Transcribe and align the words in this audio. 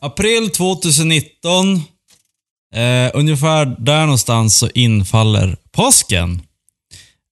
April 0.00 0.50
2019. 0.50 1.76
Eh, 2.74 3.10
ungefär 3.14 3.66
där 3.78 4.00
någonstans 4.00 4.58
så 4.58 4.68
infaller 4.74 5.56
påsken. 5.72 6.42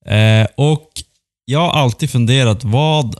Eh, 0.05 0.47
och 0.57 0.87
jag 1.45 1.59
har 1.59 1.71
alltid 1.71 2.09
funderat, 2.11 2.63
vad 2.63 3.15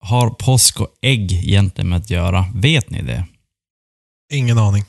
har 0.00 0.30
påsk 0.30 0.80
och 0.80 0.88
ägg 1.02 1.32
egentligen 1.32 1.88
med 1.88 1.98
att 1.98 2.10
göra? 2.10 2.44
Vet 2.54 2.90
ni 2.90 3.02
det? 3.02 3.24
Ingen 4.32 4.58
aning. 4.58 4.84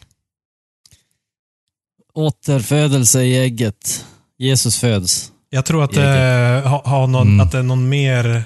Återfödelse 2.14 3.24
i 3.24 3.38
ägget. 3.40 4.06
Jesus 4.38 4.80
föds. 4.80 5.32
Jag 5.50 5.66
tror 5.66 5.84
att 5.84 5.92
det, 5.92 6.62
ha, 6.66 6.82
har 6.86 7.08
någon, 7.08 7.28
Mm. 7.28 7.40
att 7.40 7.52
det 7.52 7.58
är 7.58 7.64
någon 7.64 7.90
mer 7.90 8.44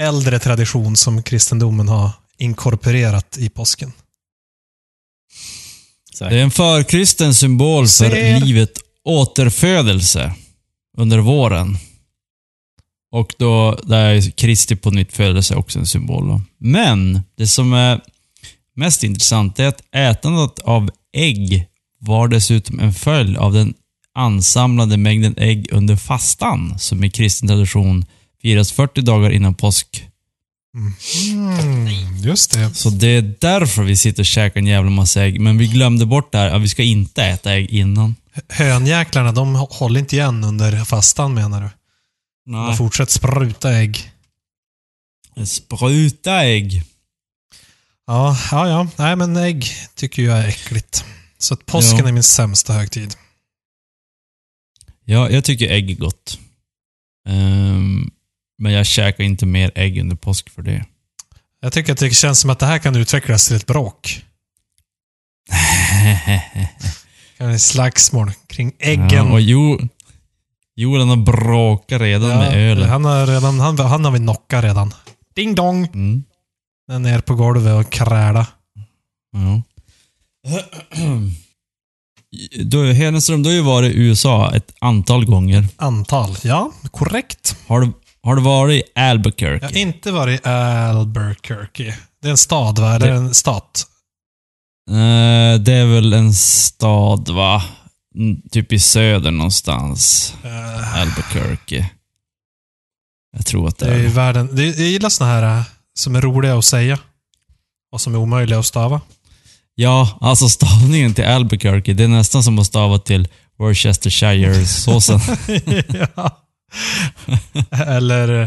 äldre 0.00 0.38
tradition 0.38 0.96
som 0.96 1.22
kristendomen 1.22 1.88
har 1.88 2.10
inkorporerat 2.38 3.38
i 3.38 3.48
påsken. 3.48 3.92
Säkert. 6.14 6.30
Det 6.30 6.38
är 6.38 6.42
en 6.42 6.50
förkristen 6.50 7.34
symbol 7.34 7.82
för 7.82 7.88
Ser. 7.88 8.40
livet 8.40 8.78
återfödelse 9.04 10.34
under 10.98 11.18
våren. 11.18 11.78
Och 13.12 13.34
då 13.38 13.78
där 13.82 14.14
är 14.14 14.30
Kristi 14.30 14.76
på 14.76 14.90
nytt 14.90 15.12
födelse 15.12 15.54
också 15.54 15.78
en 15.78 15.86
symbol. 15.86 16.28
Då. 16.28 16.40
Men 16.58 17.22
det 17.36 17.46
som 17.46 17.72
är 17.72 18.00
mest 18.74 19.04
intressant 19.04 19.58
är 19.58 19.66
att 19.66 19.82
ätandet 19.94 20.58
av 20.58 20.90
ägg 21.12 21.66
var 21.98 22.28
dessutom 22.28 22.80
en 22.80 22.94
följd 22.94 23.36
av 23.36 23.52
den 23.52 23.74
ansamlade 24.14 24.96
mängden 24.96 25.34
ägg 25.36 25.68
under 25.72 25.96
fastan 25.96 26.78
som 26.78 27.04
i 27.04 27.10
kristen 27.10 27.48
tradition 27.48 28.04
firas 28.46 28.72
40 28.72 29.00
dagar 29.00 29.30
innan 29.30 29.54
påsk. 29.54 30.08
Mm, 30.74 32.16
just 32.22 32.50
det. 32.50 32.74
Så 32.74 32.90
det 32.90 33.06
är 33.06 33.34
därför 33.40 33.82
vi 33.82 33.96
sitter 33.96 34.22
och 34.22 34.26
käkar 34.26 34.60
en 34.60 34.66
jävla 34.66 34.90
massa 34.90 35.22
ägg. 35.22 35.40
Men 35.40 35.58
vi 35.58 35.66
glömde 35.66 36.06
bort 36.06 36.32
det 36.32 36.38
här, 36.38 36.50
att 36.50 36.62
vi 36.62 36.68
ska 36.68 36.82
inte 36.82 37.24
äta 37.24 37.52
ägg 37.52 37.70
innan. 37.70 38.16
Hönjäklarna, 38.48 39.32
de 39.32 39.54
håller 39.54 40.00
inte 40.00 40.16
igen 40.16 40.44
under 40.44 40.84
fastan 40.84 41.34
menar 41.34 41.60
du? 41.62 41.68
De 42.52 42.66
Nej. 42.66 42.76
fortsätter 42.76 43.12
spruta 43.12 43.72
ägg. 43.72 44.12
Spruta 45.44 46.44
ägg. 46.44 46.82
Ja, 48.06 48.36
ja, 48.50 48.68
ja. 48.68 48.88
Nej, 48.96 49.16
men 49.16 49.36
ägg 49.36 49.66
tycker 49.94 50.22
jag 50.22 50.38
är 50.38 50.48
äckligt. 50.48 51.04
Så 51.38 51.54
att 51.54 51.66
påsken 51.66 51.98
Ja. 51.98 52.08
är 52.08 52.12
min 52.12 52.22
sämsta 52.22 52.72
högtid. 52.72 53.14
Ja, 55.04 55.30
jag 55.30 55.44
tycker 55.44 55.68
ägg 55.70 55.90
är 55.90 55.94
gott. 55.94 56.38
Ehm, 57.28 58.10
men 58.58 58.72
jag 58.72 58.86
käkar 58.86 59.24
inte 59.24 59.46
mer 59.46 59.70
ägg 59.74 60.00
under 60.00 60.16
påsk 60.16 60.50
för 60.50 60.62
det. 60.62 60.84
Jag 61.60 61.72
tycker 61.72 61.92
att 61.92 61.98
det 61.98 62.10
känns 62.10 62.40
som 62.40 62.50
att 62.50 62.58
det 62.58 62.66
här 62.66 62.78
kan 62.78 62.96
utvecklas 62.96 63.46
till 63.46 63.56
ett 63.56 63.66
bråk. 63.66 64.22
Kan 67.38 67.58
slagsmål 67.58 68.32
kring 68.46 68.72
äggen. 68.78 69.10
Ja, 69.10 69.32
och 69.32 69.40
jo, 69.40 69.80
Joel 70.76 71.08
har 71.08 71.16
bråkat 71.16 72.00
redan 72.00 72.30
Ja, 72.30 72.38
med 72.38 72.70
ölet. 72.70 72.88
Han 72.88 73.04
har, 73.04 73.26
redan, 73.26 73.60
han, 73.60 73.78
han 73.78 74.04
har 74.04 74.12
vi 74.12 74.18
knockat 74.18 74.64
redan. 74.64 74.94
Ding 75.34 75.54
dong! 75.54 75.84
Mm. 75.84 76.24
Den 76.88 77.06
är 77.06 77.10
ner 77.10 77.20
på 77.20 77.34
golvet 77.34 77.86
och 77.86 77.92
kräla. 77.92 78.46
Ja. 79.32 79.62
Du, 82.64 82.92
Hedenström, 82.92 83.42
du 83.42 83.48
har 83.48 83.54
ju 83.54 83.60
varit 83.62 83.94
i 83.94 83.98
USA 83.98 84.54
ett 84.54 84.74
antal 84.80 85.24
gånger. 85.24 85.66
Antal. 85.76 86.36
Ja, 86.42 86.72
korrekt. 86.90 87.56
Har 87.66 87.80
du, 87.80 87.92
har 88.26 88.36
du 88.36 88.42
varit 88.42 88.84
i 88.86 89.00
Albuquerque? 89.00 89.66
Jag 89.66 89.68
har 89.70 89.76
inte 89.76 90.12
varit 90.12 90.46
i 90.46 90.48
Albuquerque. 90.48 91.96
Det 92.22 92.28
är 92.28 92.30
en 92.30 92.36
stad, 92.38 92.78
va? 92.78 92.94
Eller 92.94 93.06
Det- 93.06 93.12
en 93.12 93.34
stat? 93.34 93.86
Eh, 94.90 95.60
det 95.60 95.72
är 95.72 95.94
väl 95.94 96.12
en 96.12 96.34
stad, 96.34 97.28
va? 97.28 97.64
Mm, 98.16 98.42
Typ 98.50 98.72
i 98.72 98.78
söder 98.78 99.30
någonstans. 99.30 100.32
Eh, 100.44 101.00
Albuquerque. 101.00 101.90
Jag 103.36 103.46
tror 103.46 103.68
att 103.68 103.78
det 103.78 103.86
det 103.86 103.94
är 103.94 104.04
är 104.04 104.08
världen... 104.08 104.48
Det, 104.56 104.64
jag 104.66 104.76
gillar 104.88 105.08
såna 105.08 105.30
här 105.30 105.58
eh, 105.58 105.62
som 105.94 106.16
är 106.16 106.20
roliga 106.20 106.58
att 106.58 106.64
säga. 106.64 106.98
Och 107.92 108.00
som 108.00 108.14
är 108.14 108.18
omöjliga 108.18 108.58
att 108.58 108.66
stava. 108.66 109.00
Ja, 109.74 110.18
alltså 110.20 110.48
stavningen 110.48 111.14
till 111.14 111.24
Albuquerque, 111.24 111.92
det 111.94 112.04
är 112.04 112.08
nästan 112.08 112.42
som 112.42 112.58
att 112.58 112.66
stava 112.66 112.98
till 112.98 113.28
Worcestershire-såsen. 113.58 115.20
ja. 116.16 116.42
Eller, 117.70 118.42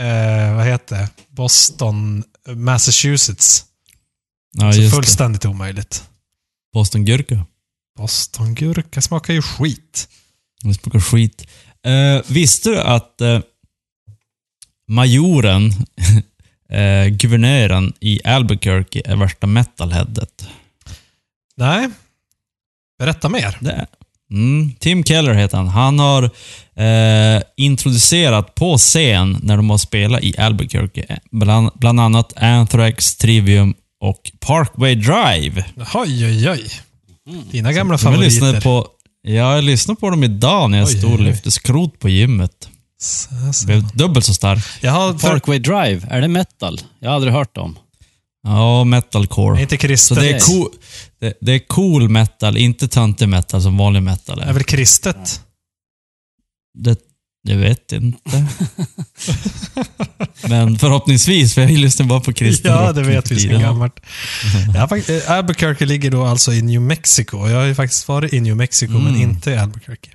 eh, 0.00 0.56
vad 0.56 0.66
heter 0.66 0.96
det? 0.96 1.08
Boston, 1.28 2.24
Massachusetts. 2.48 3.64
Ja, 4.52 4.72
Så 4.72 4.78
just 4.80 4.90
det. 4.92 4.96
fullständigt 4.96 5.44
omöjligt. 5.44 6.04
Boston-gurka. 6.72 7.46
Bostongurka 7.98 9.02
smakar 9.02 9.34
ju 9.34 9.42
skit. 9.42 10.08
Det 10.62 10.74
smakar 10.74 11.00
skit. 11.00 11.46
Eh, 11.86 12.22
visste 12.32 12.68
du 12.70 12.80
att 12.80 13.20
eh, 13.20 13.40
majoren, 14.88 15.72
eh, 16.68 17.06
guvernören 17.06 17.92
i 18.00 18.20
Albuquerque, 18.24 19.02
är 19.04 19.16
värsta 19.16 19.46
metalheadet? 19.46 20.48
Nej. 21.56 21.90
Berätta 22.98 23.28
mer. 23.28 23.58
Det. 23.60 23.86
Mm, 24.32 24.72
Tim 24.80 25.04
Keller 25.04 25.34
heter 25.34 25.56
han. 25.56 25.68
Han 25.68 25.98
har 25.98 26.22
eh, 26.76 27.42
introducerat 27.56 28.54
på 28.54 28.78
scen 28.78 29.38
när 29.42 29.56
de 29.56 29.70
har 29.70 29.78
spelat 29.78 30.22
i 30.22 30.38
Albuquerque, 30.38 31.04
eh, 31.08 31.16
bland, 31.30 31.70
bland 31.74 32.00
annat 32.00 32.32
Anthrax, 32.36 33.16
Trivium 33.16 33.74
och 34.00 34.30
Parkway 34.40 34.94
Drive. 34.94 35.64
Oj, 35.94 36.26
oj, 36.26 36.50
oj. 36.50 36.64
Dina 37.50 37.72
gamla 37.72 37.92
Jag 37.92 38.00
favoriter. 38.00 38.24
lyssnade 38.24 38.60
på, 38.60 38.86
ja, 39.22 39.54
jag 39.54 39.64
lyssnade 39.64 40.00
på 40.00 40.10
dem 40.10 40.24
idag 40.24 40.70
när 40.70 40.78
jag 40.78 40.88
Oj, 40.88 40.98
stod 40.98 41.12
och 41.12 41.20
lyfte 41.20 41.50
skrot 41.50 41.98
på 41.98 42.08
gymmet. 42.08 42.68
Så, 43.00 43.28
så. 43.52 43.66
Blev 43.66 43.96
dubbelt 43.96 44.24
så 44.26 44.34
stark. 44.34 44.64
Jag 44.80 44.92
har 44.92 45.14
för, 45.18 45.28
Parkway 45.28 45.58
Drive, 45.58 46.06
är 46.10 46.20
det 46.20 46.28
metal? 46.28 46.80
Jag 47.00 47.08
har 47.10 47.14
aldrig 47.16 47.32
hört 47.32 47.56
om. 47.56 47.78
Ja, 48.46 48.84
metalcore. 48.84 49.60
inte 49.62 49.76
Så 49.76 49.80
kristet. 49.80 50.16
det 50.18 50.28
är, 50.30 50.40
cool, 50.40 50.68
det, 51.20 51.38
det 51.40 51.52
är 51.52 51.58
cool 51.58 52.08
metal, 52.08 52.56
inte 52.56 52.88
töntig 52.88 53.28
metal 53.28 53.62
som 53.62 53.76
vanlig 53.76 54.02
metal 54.02 54.40
är 54.40 54.46
är. 54.46 54.52
väl 54.52 54.64
kristet? 54.64 55.40
Det, 56.78 56.98
jag 57.42 57.56
vet 57.56 57.92
inte. 57.92 58.46
Men 60.48 60.78
förhoppningsvis, 60.78 61.54
för 61.54 61.62
jag 61.62 61.70
lyssnar 61.70 62.06
bara 62.06 62.20
på 62.20 62.32
kristen 62.32 62.72
Ja, 62.72 62.92
det 62.92 63.02
vet 63.02 63.30
vi 63.30 63.40
sedan 63.40 63.60
gammalt. 63.60 64.00
Jag 64.74 64.80
har 64.80 64.88
fakt- 64.88 65.10
eh, 65.10 65.30
Albuquerque 65.30 65.86
ligger 65.86 66.10
då 66.10 66.24
alltså 66.24 66.52
i 66.52 66.62
New 66.62 66.80
Mexico. 66.82 67.48
Jag 67.48 67.56
har 67.58 67.64
ju 67.64 67.74
faktiskt 67.74 68.08
varit 68.08 68.32
i 68.32 68.40
New 68.40 68.56
Mexico, 68.56 68.92
men 68.92 69.06
Mm. 69.14 69.20
inte 69.20 69.50
i 69.50 69.56
Albuquerque. 69.56 70.10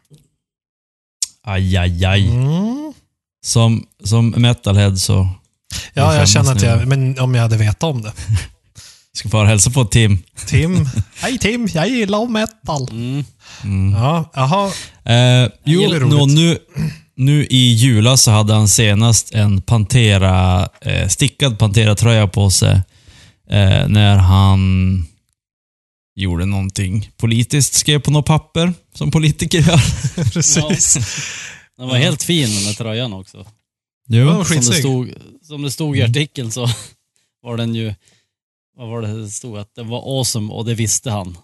Aj, 1.43 1.77
aj, 1.77 2.05
aj. 2.05 2.27
Mm. 2.27 2.93
Som, 3.45 3.85
som 4.03 4.29
metalhead 4.29 4.95
så 4.97 5.29
Ja, 5.93 6.15
Jag 6.15 6.29
känner 6.29 6.51
att 6.51 6.61
jag... 6.61 6.87
Men 6.87 7.19
om 7.19 7.35
jag 7.35 7.41
hade 7.41 7.57
vetat 7.57 7.83
om 7.83 8.01
det. 8.01 8.13
ska 9.13 9.29
få 9.29 9.43
hälsa 9.43 9.69
på 9.69 9.85
Tim. 9.85 10.17
Tim. 10.47 10.89
Hej 11.15 11.37
Tim, 11.37 11.67
jag 11.73 11.89
gillar 11.89 12.27
metal. 12.27 12.87
Mm. 12.91 13.23
Mm. 13.63 13.93
Ja, 14.01 14.31
jaha. 14.33 14.71
Eh, 15.05 15.49
jo, 15.65 15.81
roligt. 15.81 16.35
nu, 16.35 16.57
nu 17.15 17.45
i 17.45 17.73
julas 17.73 18.21
så 18.21 18.31
hade 18.31 18.53
han 18.53 18.69
senast 18.69 19.31
en 19.33 19.61
Pantera, 19.61 20.69
eh, 20.81 21.07
stickad 21.07 21.59
Pantera-tröja 21.59 22.27
på 22.27 22.49
sig. 22.49 22.81
Eh, 23.49 23.87
när 23.87 24.15
han 24.15 25.05
gjorde 26.15 26.45
någonting 26.45 27.09
politiskt, 27.17 27.73
skrev 27.73 27.99
på 27.99 28.11
något 28.11 28.25
papper, 28.25 28.73
som 28.95 29.11
politiker 29.11 29.59
gör. 29.59 29.81
Precis. 30.33 30.97
Den 31.77 31.87
var 31.87 31.97
helt 31.97 32.23
fin 32.23 32.55
den 32.55 32.63
där 32.63 32.73
tröjan 32.73 33.13
också. 33.13 33.37
Ja, 33.37 34.17
Jo. 34.17 34.27
Som 34.29 34.37
det, 34.37 34.45
skitsnygg. 34.45 35.15
Som 35.49 35.61
det 35.61 35.71
stod 35.71 35.97
i 35.97 36.03
artikeln 36.03 36.51
så 36.51 36.69
var 37.43 37.57
den 37.57 37.75
ju, 37.75 37.93
vad 38.77 38.89
var 38.89 39.01
det 39.01 39.21
det 39.21 39.29
stod? 39.29 39.57
Att 39.57 39.75
den 39.75 39.87
var 39.87 40.19
awesome 40.19 40.53
och 40.53 40.65
det 40.65 40.73
visste 40.73 41.11
han. 41.11 41.37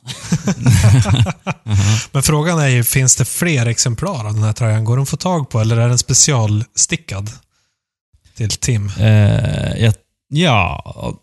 Men 2.12 2.24
frågan 2.24 2.60
är 2.60 2.68
ju, 2.68 2.84
finns 2.84 3.16
det 3.16 3.26
fler 3.26 3.66
exemplar 3.66 4.28
av 4.28 4.34
den 4.34 4.44
här 4.44 4.54
tröjan? 4.54 4.86
Går 4.86 4.96
de 4.98 5.04
att 5.04 5.10
få 5.10 5.18
tag 5.18 5.50
på 5.50 5.60
eller 5.60 5.78
är 5.78 5.90
den 5.90 5.98
specialstickad? 5.98 7.30
Till 8.36 8.50
Tim? 8.50 8.92
Eh, 9.00 9.84
jag, 9.84 9.94
Ja, 10.28 11.20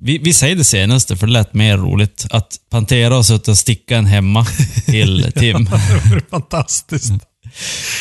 vi, 0.00 0.18
vi 0.18 0.32
säger 0.32 0.56
det 0.56 0.64
senaste 0.64 1.16
för 1.16 1.26
det 1.26 1.32
lät 1.32 1.54
mer 1.54 1.78
roligt. 1.78 2.26
Att 2.30 2.56
Pantera 2.70 3.14
har 3.14 3.22
suttit 3.22 3.48
och 3.48 3.58
stickat 3.58 3.96
en 3.96 4.06
hemma 4.06 4.46
till 4.84 5.32
Tim. 5.36 5.64
Det 5.64 6.10
vore 6.10 6.20
fantastiskt. 6.30 7.12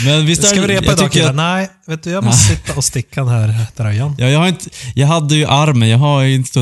Men 0.06 0.26
visst 0.26 0.48
Ska 0.48 0.62
vi 0.62 0.68
repa 0.68 0.74
jag 0.74 0.84
idag 0.84 0.98
tycker 0.98 1.10
killar? 1.12 1.30
att- 1.30 1.36
Nej, 1.36 1.70
vet 1.88 2.04
du, 2.04 2.10
jag 2.10 2.24
måste 2.24 2.56
sitta 2.56 2.74
och 2.74 2.84
sticka 2.84 3.24
den 3.24 3.30
här 3.50 3.66
tröjan. 3.76 4.16
Ja, 4.18 4.26
jag, 4.30 4.40
har 4.40 4.48
inte, 4.48 4.70
jag 4.96 5.08
hade 5.08 5.36
ju 5.36 5.46
armen, 5.46 5.90
jag 5.90 5.98
har 5.98 6.22
ju 6.22 6.36
inte. 6.36 6.60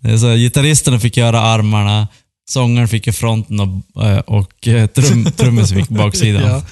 Det 0.00 0.10
är 0.10 0.16
så, 0.18 0.34
gitarristerna 0.34 1.00
fick 1.00 1.16
göra 1.16 1.40
armarna, 1.40 2.08
sångaren 2.50 2.88
fick 2.88 3.06
ju 3.06 3.12
fronten 3.12 3.60
och, 3.60 4.04
eh, 4.06 4.18
och 4.18 4.68
eh, 4.68 4.86
trum, 4.86 5.24
trummisen 5.36 5.78
fick 5.78 5.88
baksidan. 5.88 6.42
Ja. 6.42 6.62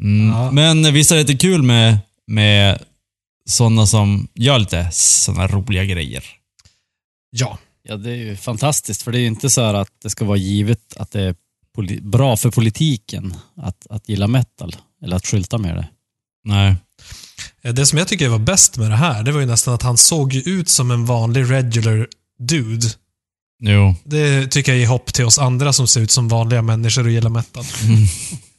Mm. 0.00 0.28
Ja. 0.28 0.50
Men 0.50 0.92
visst 0.94 1.10
är 1.12 1.16
det 1.16 1.22
lite 1.22 1.36
kul 1.46 1.62
med, 1.62 1.98
med 2.26 2.78
sådana 3.48 3.86
som 3.86 4.28
gör 4.34 4.58
lite 4.58 4.88
sådana 4.92 5.46
roliga 5.46 5.84
grejer. 5.84 6.24
ja. 7.30 7.58
Ja, 7.82 7.96
det 7.96 8.10
är 8.10 8.16
ju 8.16 8.36
fantastiskt, 8.36 9.02
för 9.02 9.12
det 9.12 9.18
är 9.18 9.20
ju 9.20 9.26
inte 9.26 9.50
så 9.50 9.62
här 9.62 9.74
att 9.74 9.90
det 10.02 10.10
ska 10.10 10.24
vara 10.24 10.36
givet 10.36 10.96
att 10.96 11.10
det 11.10 11.22
är 11.22 11.34
bra 12.00 12.36
för 12.36 12.50
politiken 12.50 13.34
att, 13.56 13.86
att 13.90 14.08
gilla 14.08 14.26
metal, 14.26 14.76
eller 15.02 15.16
att 15.16 15.26
skylta 15.26 15.58
med 15.58 15.76
det. 15.76 15.88
Nej. 16.44 16.76
Det 17.62 17.86
som 17.86 17.98
jag 17.98 18.08
tycker 18.08 18.28
var 18.28 18.38
bäst 18.38 18.76
med 18.76 18.90
det 18.90 18.96
här, 18.96 19.22
det 19.22 19.32
var 19.32 19.40
ju 19.40 19.46
nästan 19.46 19.74
att 19.74 19.82
han 19.82 19.96
såg 19.96 20.32
ju 20.32 20.40
ut 20.40 20.68
som 20.68 20.90
en 20.90 21.06
vanlig 21.06 21.50
regular 21.50 22.08
dude. 22.38 22.86
Jo. 23.62 23.94
Det 24.04 24.46
tycker 24.46 24.72
jag 24.72 24.78
ger 24.78 24.86
hopp 24.86 25.12
till 25.14 25.24
oss 25.24 25.38
andra 25.38 25.72
som 25.72 25.88
ser 25.88 26.00
ut 26.00 26.10
som 26.10 26.28
vanliga 26.28 26.62
människor 26.62 27.04
och 27.04 27.10
gillar 27.10 27.30
metal. 27.30 27.64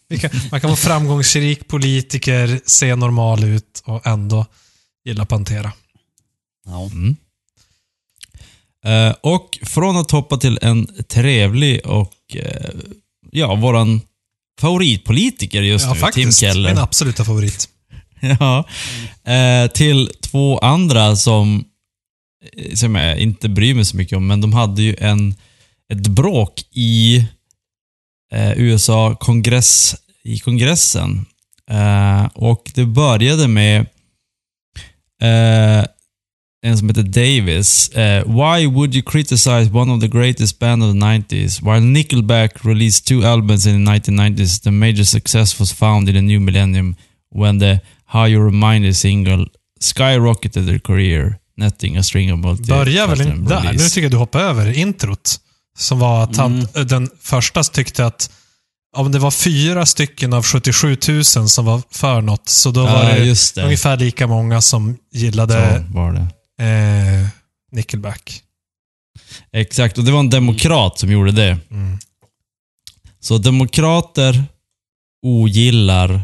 Mm. 0.10 0.20
Kan, 0.20 0.30
man 0.52 0.62
kan 0.62 0.70
vara 0.70 0.78
framgångsrik 0.78 1.68
politiker, 1.68 2.62
se 2.66 2.96
normal 2.96 3.44
ut 3.44 3.84
och 3.86 4.08
ändå 4.08 4.46
gilla 5.06 5.26
Pantera. 5.26 5.72
Ja. 6.66 6.86
Mm. 6.86 7.16
Eh, 8.84 9.14
och 9.22 9.60
från 9.62 9.98
att 9.98 10.12
hoppa 10.12 10.38
till 10.38 10.60
en 10.62 10.88
trevlig 11.08 11.86
och, 11.86 12.14
eh, 12.36 12.70
ja, 13.32 13.56
våran 13.56 14.02
favoritpolitiker 14.60 15.62
just 15.62 15.86
Ja, 15.86 15.94
nu, 15.94 16.00
faktiskt. 16.00 16.40
Tim 16.40 16.50
Keller. 16.50 16.70
Min 16.70 16.84
absoluta 16.84 17.26
favorit. 17.26 17.70
Ja. 18.40 18.68
Eh, 19.34 19.72
till 19.72 20.12
två 20.22 20.58
andra 20.60 21.16
som, 21.16 21.66
som 22.74 22.96
jag 22.96 23.18
inte 23.20 23.50
bryr 23.50 23.74
mig 23.74 23.86
så 23.86 23.98
mycket 23.98 24.18
om, 24.18 24.28
men 24.28 24.42
de 24.42 24.54
hade 24.54 24.82
ju 24.82 24.96
en, 25.00 25.36
ett 25.94 26.08
bråk 26.08 26.64
i 26.72 27.26
USA 28.56 29.16
kongress, 29.16 29.96
i 30.24 30.40
kongressen. 30.40 31.26
Och 32.34 32.72
det 32.76 32.86
började 32.86 33.48
med 33.48 33.86
en 36.64 36.78
som 36.78 36.90
heter 36.90 37.04
Davis. 37.04 37.90
Eh, 37.90 38.24
Why 38.26 38.68
would 38.68 38.96
you 38.96 39.04
criticize 39.12 39.70
one 39.74 39.92
of 39.94 40.02
the 40.02 40.08
greatest 40.08 40.60
band 40.60 40.84
of 40.84 40.90
the 40.94 41.00
90s? 41.00 41.62
While 41.62 41.82
Nickelback 41.82 42.66
released 42.66 43.06
two 43.08 43.24
albums 43.24 43.66
in 43.68 43.86
the 43.86 43.92
1990s, 43.92 44.62
the 44.62 44.72
major 44.72 45.04
success 45.06 45.60
was 45.60 45.74
found 45.74 46.10
in 46.10 46.16
the 46.16 46.22
new 46.22 46.40
millennium 46.40 46.96
when 47.36 47.60
the 47.60 47.80
How 48.06 48.28
You 48.28 48.46
Remind 48.46 48.96
single 48.96 49.46
skyrocketed 49.82 50.66
their 50.66 50.80
career, 50.80 51.38
netting 51.58 51.98
a 51.98 52.04
string 52.04 52.34
of 52.34 52.40
multi 52.40 52.64
Börjar 52.64 53.08
väl 53.08 53.22
inte 53.22 53.50
där. 53.54 53.74
Nu 53.74 53.78
tycker 53.80 54.02
jag 54.02 54.12
du 54.12 54.18
hoppar 54.18 54.40
över 54.40 54.78
introt. 54.78 55.40
Som 55.78 56.00
var 56.00 56.24
att 56.24 56.38
han, 56.38 56.68
Mm. 56.76 56.88
den 56.88 57.10
första 57.22 57.64
tyckte 57.64 58.06
att 58.06 58.30
om 58.96 59.12
det 59.12 59.20
var 59.20 59.32
fyra 59.32 59.86
stycken 59.86 60.34
av 60.34 60.44
77 60.44 60.98
000 61.08 61.24
som 61.26 61.66
var 61.66 61.82
för 61.92 62.22
något, 62.22 62.50
så 62.50 62.72
då 62.72 62.84
var 62.84 63.04
Ja, 63.04 63.16
det, 63.20 63.54
det. 63.56 63.62
ungefär 63.64 63.98
lika 63.98 64.28
många 64.28 64.62
som 64.62 64.98
gillade 65.14 65.54
Så 65.88 65.94
var 65.94 66.12
det. 66.14 66.28
Eh, 66.62 67.28
Nickelback. 67.72 68.42
Exakt, 69.52 69.98
och 69.98 70.04
det 70.04 70.12
var 70.12 70.20
en 70.20 70.30
demokrat 70.30 71.00
som 71.00 71.12
gjorde 71.12 71.32
det. 71.32 71.58
Mm. 71.72 71.98
Så 73.20 73.38
demokrater 73.38 74.44
ogillar 75.26 76.22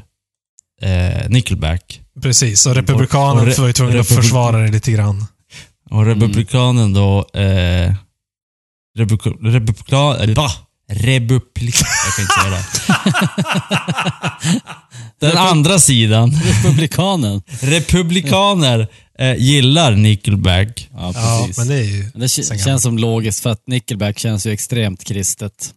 eh, 0.81 1.29
Nickelback. 1.29 2.01
Precis, 2.21 2.65
och 2.65 2.75
Republikanerna 2.75 3.41
och 3.41 3.47
re- 3.47 3.59
var 3.59 3.67
ju 3.67 3.73
tvungna 3.73 3.99
att 3.99 4.07
försvara 4.07 4.57
det 4.57 4.71
lite 4.71 4.91
grann. 4.91 5.25
Och 5.89 6.05
republikanen 6.05 6.93
då... 6.93 7.29
Eh, 7.33 7.93
republika, 8.97 9.29
republika, 9.29 10.23
eh, 10.23 10.33
bah, 10.33 10.51
republik... 10.91 11.75
Jag 12.05 12.15
kan 12.15 12.21
inte 12.23 12.33
säga 12.41 12.51
det. 12.51 12.63
Den 15.19 15.37
andra 15.37 15.79
sidan, 15.79 16.31
Republikanen. 16.31 17.41
republikaner, 17.61 18.87
eh, 19.19 19.35
gillar 19.37 19.95
Nickelback. 19.95 20.89
Ja, 20.93 21.11
Ja, 21.15 21.39
precis. 21.47 21.57
men 21.57 21.67
det 21.67 21.75
är 21.79 21.83
ju... 21.83 22.03
Men 22.13 22.21
det 22.21 22.49
k- 22.49 22.55
känns 22.65 22.83
som 22.83 22.97
logiskt 22.97 23.39
för 23.39 23.49
att 23.49 23.67
Nickelback 23.67 24.19
känns 24.19 24.45
ju 24.45 24.51
extremt 24.51 25.03
kristet. 25.03 25.73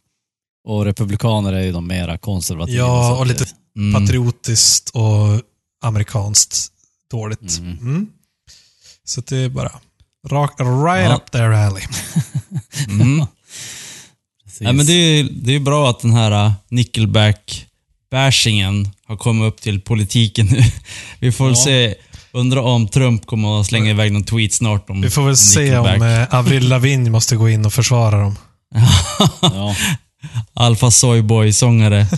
Och 0.69 0.85
republikaner 0.85 1.53
är 1.53 1.63
ju 1.63 1.73
de 1.73 1.87
mera 1.87 2.19
konservativa. 2.19 2.79
Ja, 2.79 3.17
och 3.17 3.27
lite 3.27 3.45
Mm. 3.77 4.03
patriotiskt 4.03 4.91
och 4.91 5.41
amerikanskt 5.85 6.69
dåligt. 7.11 7.59
Mm. 7.59 7.79
Mm. 7.79 8.07
Så 9.05 9.21
det 9.21 9.37
är 9.37 9.49
bara 9.49 9.73
rakt, 10.29 10.61
right 10.61 11.11
Ja. 11.11 11.17
up 11.17 11.31
their 11.31 11.51
alley. 11.53 11.83
Mm. 12.89 13.27
Ja, 14.59 14.73
men 14.73 14.87
det 14.87 14.93
är 14.93 15.29
det 15.33 15.55
är 15.55 15.61
bra 15.61 15.91
att 15.91 16.01
den 16.01 16.13
här 16.13 16.47
uh, 16.47 16.53
Nickelback-bashingen 16.69 18.89
har 19.05 19.17
kommit 19.17 19.53
upp 19.55 19.61
till 19.61 19.81
politiken 19.81 20.47
nu. 20.47 20.63
Vi 21.21 21.33
får 21.33 21.49
Ja. 21.49 21.55
se. 21.57 21.95
Undrar 22.35 22.61
om 22.61 22.89
Trump 22.89 23.27
kommer 23.27 23.61
att 23.61 23.67
slänga 23.67 23.91
iväg 23.91 24.13
någon 24.13 24.25
tweet 24.25 24.53
snart 24.53 24.91
om 24.91 25.01
Vi 25.01 25.11
får 25.11 25.27
väl 25.27 25.37
se 25.37 25.79
om 25.79 26.03
eh, 26.03 26.35
Avril 26.35 26.69
Lavigne 26.69 27.11
måste 27.11 27.37
gå 27.37 27.49
in 27.49 27.67
och 27.67 27.73
försvara 27.73 28.21
dem. 28.21 28.37
Ja. 29.41 29.77
Alfa 30.55 30.91
Soyboy-sångare. 30.91 32.07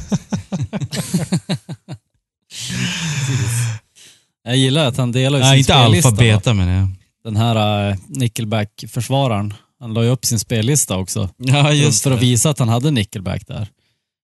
Jag 4.45 4.57
gillar 4.57 4.87
att 4.87 4.97
han 4.97 5.13
delar 5.13 5.39
Nej, 5.39 5.49
sin 5.49 5.59
inte 5.59 5.73
spellista. 5.73 6.09
alfa, 6.09 6.23
beta 6.23 6.55
men 6.55 6.69
jag. 6.69 6.89
Den 7.25 7.37
här 7.37 7.91
uh, 7.91 7.97
Nickelback-försvararen. 8.07 9.55
Han 9.81 9.95
la 9.95 10.03
ju 10.03 10.09
upp 10.09 10.25
sin 10.25 10.39
spellista 10.39 10.97
också. 10.97 11.29
Ja, 11.37 11.73
just 11.73 12.03
för 12.03 12.11
att 12.11 12.21
det. 12.21 12.27
visa 12.27 12.51
att 12.51 12.59
han 12.59 12.69
hade 12.69 12.91
Nickelback 12.91 13.47
där. 13.47 13.69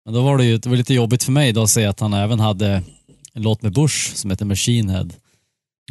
Men 0.05 0.15
då 0.15 0.23
var 0.23 0.39
det 0.39 0.45
ju 0.45 0.59
det 0.59 0.69
var 0.69 0.77
lite 0.77 0.95
jobbigt 0.95 1.23
för 1.23 1.33
mig 1.33 1.53
då 1.53 1.63
att 1.63 1.71
se 1.71 1.87
att 1.87 2.01
han 2.01 2.13
även 2.13 2.41
hade 2.41 2.83
en 3.35 3.43
låt 3.43 3.63
med 3.63 3.73
Bush 3.73 4.15
som 4.15 4.31
heter 4.31 4.45
Machine 4.45 4.89
Head. 4.91 5.09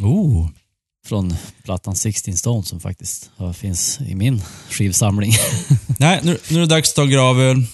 Oh. 0.01 0.49
Från 1.05 1.35
plattan 1.63 1.95
16 1.95 2.33
Stone 2.33 2.63
som 2.63 2.79
faktiskt 2.79 3.31
finns 3.55 3.99
i 4.07 4.15
min 4.15 4.41
skivsamling. 4.69 5.33
Nej, 5.99 6.19
nu, 6.23 6.37
nu 6.49 6.55
är 6.55 6.59
det 6.59 6.65
dags 6.65 6.89
att 6.89 6.95
ta 6.95 7.05
gravöl. 7.05 7.65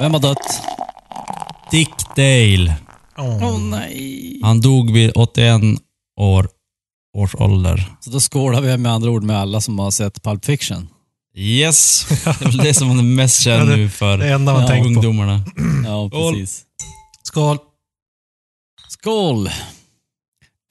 Vem 0.00 0.12
har 0.12 0.20
dött? 0.20 0.62
Dick 1.70 2.16
Dale. 2.16 2.76
Åh. 3.18 3.58
nej. 3.58 4.40
Han 4.42 4.60
dog 4.60 4.92
vid 4.92 5.12
81 5.14 5.60
år, 6.20 6.48
års 7.16 7.34
ålder. 7.34 7.96
Så 8.00 8.10
då 8.10 8.20
skålar 8.20 8.60
vi 8.60 8.76
med 8.76 8.92
andra 8.92 9.10
ord 9.10 9.24
med 9.24 9.38
alla 9.38 9.60
som 9.60 9.78
har 9.78 9.90
sett 9.90 10.22
Pulp 10.22 10.44
Fiction. 10.44 10.88
Yes. 11.40 12.06
Det 12.08 12.26
är 12.30 12.44
väl 12.44 12.56
det 12.56 12.74
som 12.74 12.88
man 12.88 12.98
är 12.98 13.02
mest 13.02 13.42
känd 13.42 13.70
Ja, 13.70 13.76
nu 13.76 13.90
för 13.90 14.18
Det 14.18 14.28
enda 14.32 14.52
man 14.52 14.62
Ja, 14.62 14.68
tänker 14.68 14.82
på. 14.82 14.88
ungdomarna. 14.88 15.44
Ja, 15.86 16.08
Skål. 16.08 16.34
precis. 16.34 16.62
Skål. 17.22 17.58
Skål! 18.88 19.50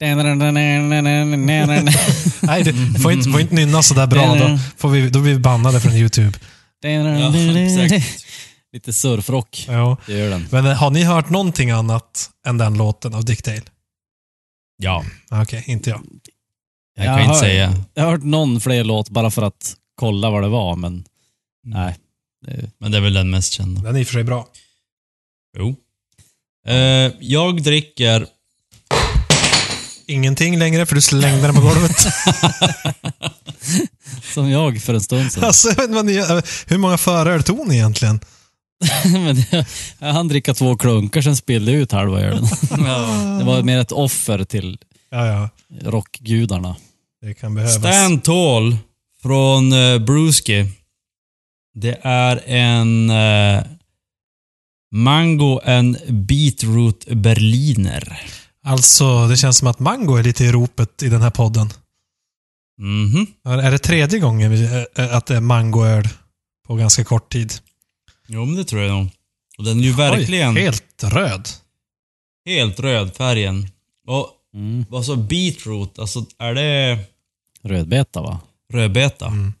Nej, 0.00 0.14
det 2.64 3.00
får 3.02 3.12
inte, 3.12 3.30
får 3.30 3.40
inte 3.40 3.54
nynna 3.54 3.82
sådär 3.82 4.06
bra. 4.06 4.34
Då, 4.34 4.58
får 4.76 4.88
vi, 4.88 5.10
då 5.10 5.20
blir 5.20 5.32
vi 5.34 5.38
bannade 5.40 5.80
från 5.80 5.92
YouTube. 5.92 6.38
Ja, 6.80 7.58
exakt. 7.58 8.24
Lite 8.72 8.92
surfrock, 8.92 9.64
Ja. 9.68 9.96
det 10.06 10.12
gör 10.12 10.30
den. 10.30 10.46
Men 10.50 10.66
eh, 10.66 10.72
har 10.74 10.90
ni 10.90 11.04
hört 11.04 11.30
någonting 11.30 11.70
annat 11.70 12.30
än 12.46 12.58
den 12.58 12.74
låten 12.78 13.14
av 13.14 13.24
Dick 13.24 13.44
Dale? 13.44 13.62
Ja, 14.82 15.04
Okej, 15.30 15.64
inte 15.66 15.90
jag. 15.90 16.02
jag 16.96 17.06
Jag 17.06 17.14
kan 17.14 17.20
inte 17.20 17.32
hör- 17.34 17.40
säga. 17.40 17.84
Jag 17.94 18.04
har 18.04 18.10
hört 18.10 18.22
någon 18.24 18.60
fler 18.60 18.84
låt 18.84 19.08
bara 19.08 19.30
för 19.30 19.42
att 19.42 19.74
kolla 19.98 20.30
vad 20.30 20.42
det 20.42 20.48
var, 20.48 20.76
men 20.76 21.04
nej. 21.64 21.96
Det, 22.46 22.70
Men 22.78 22.90
det 22.92 22.96
är 22.98 23.02
väl 23.02 23.14
den 23.14 23.30
mest 23.30 23.52
kända. 23.52 23.82
Den 23.82 23.96
är 23.96 24.00
i 24.00 24.02
och 24.02 24.06
för 24.06 24.12
sig 24.14 24.24
bra. 24.24 24.48
Jo. 25.58 25.76
Eh, 26.66 27.12
jag 27.20 27.62
dricker... 27.62 28.26
Ingenting 30.06 30.58
längre 30.58 30.86
för 30.86 30.94
du 30.94 31.00
slängde 31.00 31.42
den 31.46 31.54
på 31.54 31.60
golvet. 31.60 31.96
som 34.34 34.50
jag 34.50 34.82
för 34.82 34.94
en 34.94 35.00
stund 35.00 35.32
sedan. 35.32 35.44
alltså, 35.44 35.68
jag 35.68 35.76
vet 35.76 35.84
inte 35.84 35.94
vad 35.94 36.04
ni, 36.06 36.42
hur 36.66 36.78
många 36.78 36.98
föröl 36.98 37.42
tog 37.42 37.68
ni 37.68 37.74
egentligen? 37.74 38.20
men 39.04 39.36
det, 39.36 39.66
jag 39.98 40.12
hann 40.12 40.28
dricka 40.28 40.54
två 40.54 40.76
klunkar, 40.76 41.22
sen 41.22 41.36
spillde 41.36 41.72
ut 41.72 41.92
halva 41.92 42.20
ölen. 42.20 42.44
Det 43.38 43.44
var 43.44 43.62
mer 43.62 43.78
ett 43.78 43.92
offer 43.92 44.44
till 44.44 44.78
Ja, 45.10 45.26
ja. 45.26 45.48
rockgudarna. 45.90 46.76
Det 47.22 47.34
kan 47.34 47.54
behövas. 47.54 47.74
Stand 47.74 48.24
Tall 48.24 48.76
från 49.28 49.72
uh, 49.72 49.98
Bruski. 49.98 50.66
Det 51.74 51.98
är 52.02 52.42
en 52.46 53.10
eh, 53.10 53.62
Mango 54.94 55.60
en 55.64 55.96
Beetroot 56.08 57.06
Berliner. 57.06 58.20
Alltså, 58.64 59.28
det 59.28 59.36
känns 59.36 59.58
som 59.58 59.68
att 59.68 59.78
mango 59.78 60.16
är 60.16 60.22
lite 60.22 60.44
i 60.44 60.52
ropet 60.52 61.02
i 61.02 61.08
den 61.08 61.22
här 61.22 61.30
podden. 61.30 61.68
Mhm. 62.78 63.26
Är 63.44 63.58
är 63.58 63.70
det 63.70 63.78
tredje 63.78 64.18
gången 64.18 64.50
vi, 64.50 64.86
äh, 64.96 65.16
att 65.16 65.26
det 65.26 65.36
är 65.36 65.40
mangoöl 65.40 66.08
på 66.66 66.74
ganska 66.74 67.04
kort 67.04 67.32
tid? 67.32 67.52
Jo, 68.26 68.44
men 68.44 68.56
det 68.56 68.64
tror 68.64 68.82
jag 68.82 68.90
nog. 68.96 69.08
Och 69.58 69.64
den 69.64 69.78
är 69.80 69.84
ju 69.84 69.92
verkligen 69.92 70.56
Oj, 70.56 70.60
helt 70.62 71.04
röd. 71.04 71.48
helt 72.46 72.80
röd 72.80 73.16
färgen. 73.16 73.68
Och 74.06 74.34
Mm. 74.54 74.84
vad 74.88 75.04
så 75.04 75.16
beetroot, 75.16 75.98
alltså 75.98 76.24
är 76.38 76.54
det 76.54 76.98
Rödbeta 77.62 78.20
va? 78.22 78.40
Rödbeta? 78.72 79.26
Mm. 79.26 79.52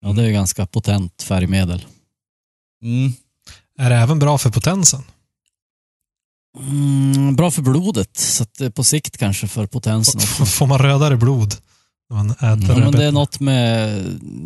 Ja, 0.00 0.12
det 0.12 0.22
är 0.22 0.26
ju 0.26 0.32
ganska 0.32 0.66
potent 0.66 1.22
färgmedel. 1.22 1.86
Mm. 2.82 3.12
Är 3.78 3.90
det 3.90 3.96
även 3.96 4.18
bra 4.18 4.38
för 4.38 4.50
potensen? 4.50 5.02
Mm, 6.58 7.36
bra 7.36 7.50
för 7.50 7.62
blodet, 7.62 8.16
så 8.16 8.42
att 8.42 8.74
på 8.74 8.84
sikt 8.84 9.16
kanske 9.18 9.48
för 9.48 9.66
potensen 9.66 10.20
också. 10.20 10.42
F- 10.42 10.48
Får 10.54 10.66
man 10.66 10.78
rödare 10.78 11.16
blod 11.16 11.54
när 12.10 12.16
man 12.16 12.30
äter 12.30 12.68
Ja, 12.68 12.78
men 12.78 12.92
det 12.92 13.04
är 13.04 13.12
något 13.12 13.40
med... 13.40 14.04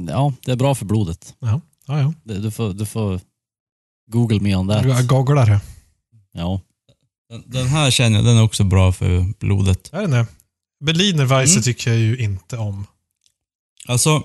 Ja, 0.09 0.33
det 0.45 0.53
är 0.53 0.57
bra 0.57 0.75
för 0.75 0.85
blodet. 0.87 1.35
Ja, 1.39 1.61
ja. 1.87 2.01
ja. 2.01 2.35
Du, 2.39 2.51
får, 2.51 2.73
du 2.73 2.87
får 2.87 3.21
google 4.11 4.41
me 4.41 4.55
on 4.57 4.69
that. 4.69 4.85
Jag 4.85 5.07
googlar 5.07 5.47
det. 5.47 5.61
Ja. 6.33 6.61
Den, 7.29 7.43
den 7.47 7.67
här 7.67 7.91
känner 7.91 8.17
jag, 8.17 8.25
den 8.27 8.37
är 8.37 8.43
också 8.43 8.65
bra 8.65 8.93
för 8.93 9.33
blodet. 9.39 9.93
Är 9.93 10.01
den 10.01 10.11
det? 10.11 10.27
Berliner 10.85 11.25
Weisse 11.25 11.55
Mm. 11.55 11.63
tycker 11.63 11.91
jag 11.91 12.01
ju 12.01 12.17
inte 12.17 12.57
om. 12.59 12.87
Alltså, 13.89 14.23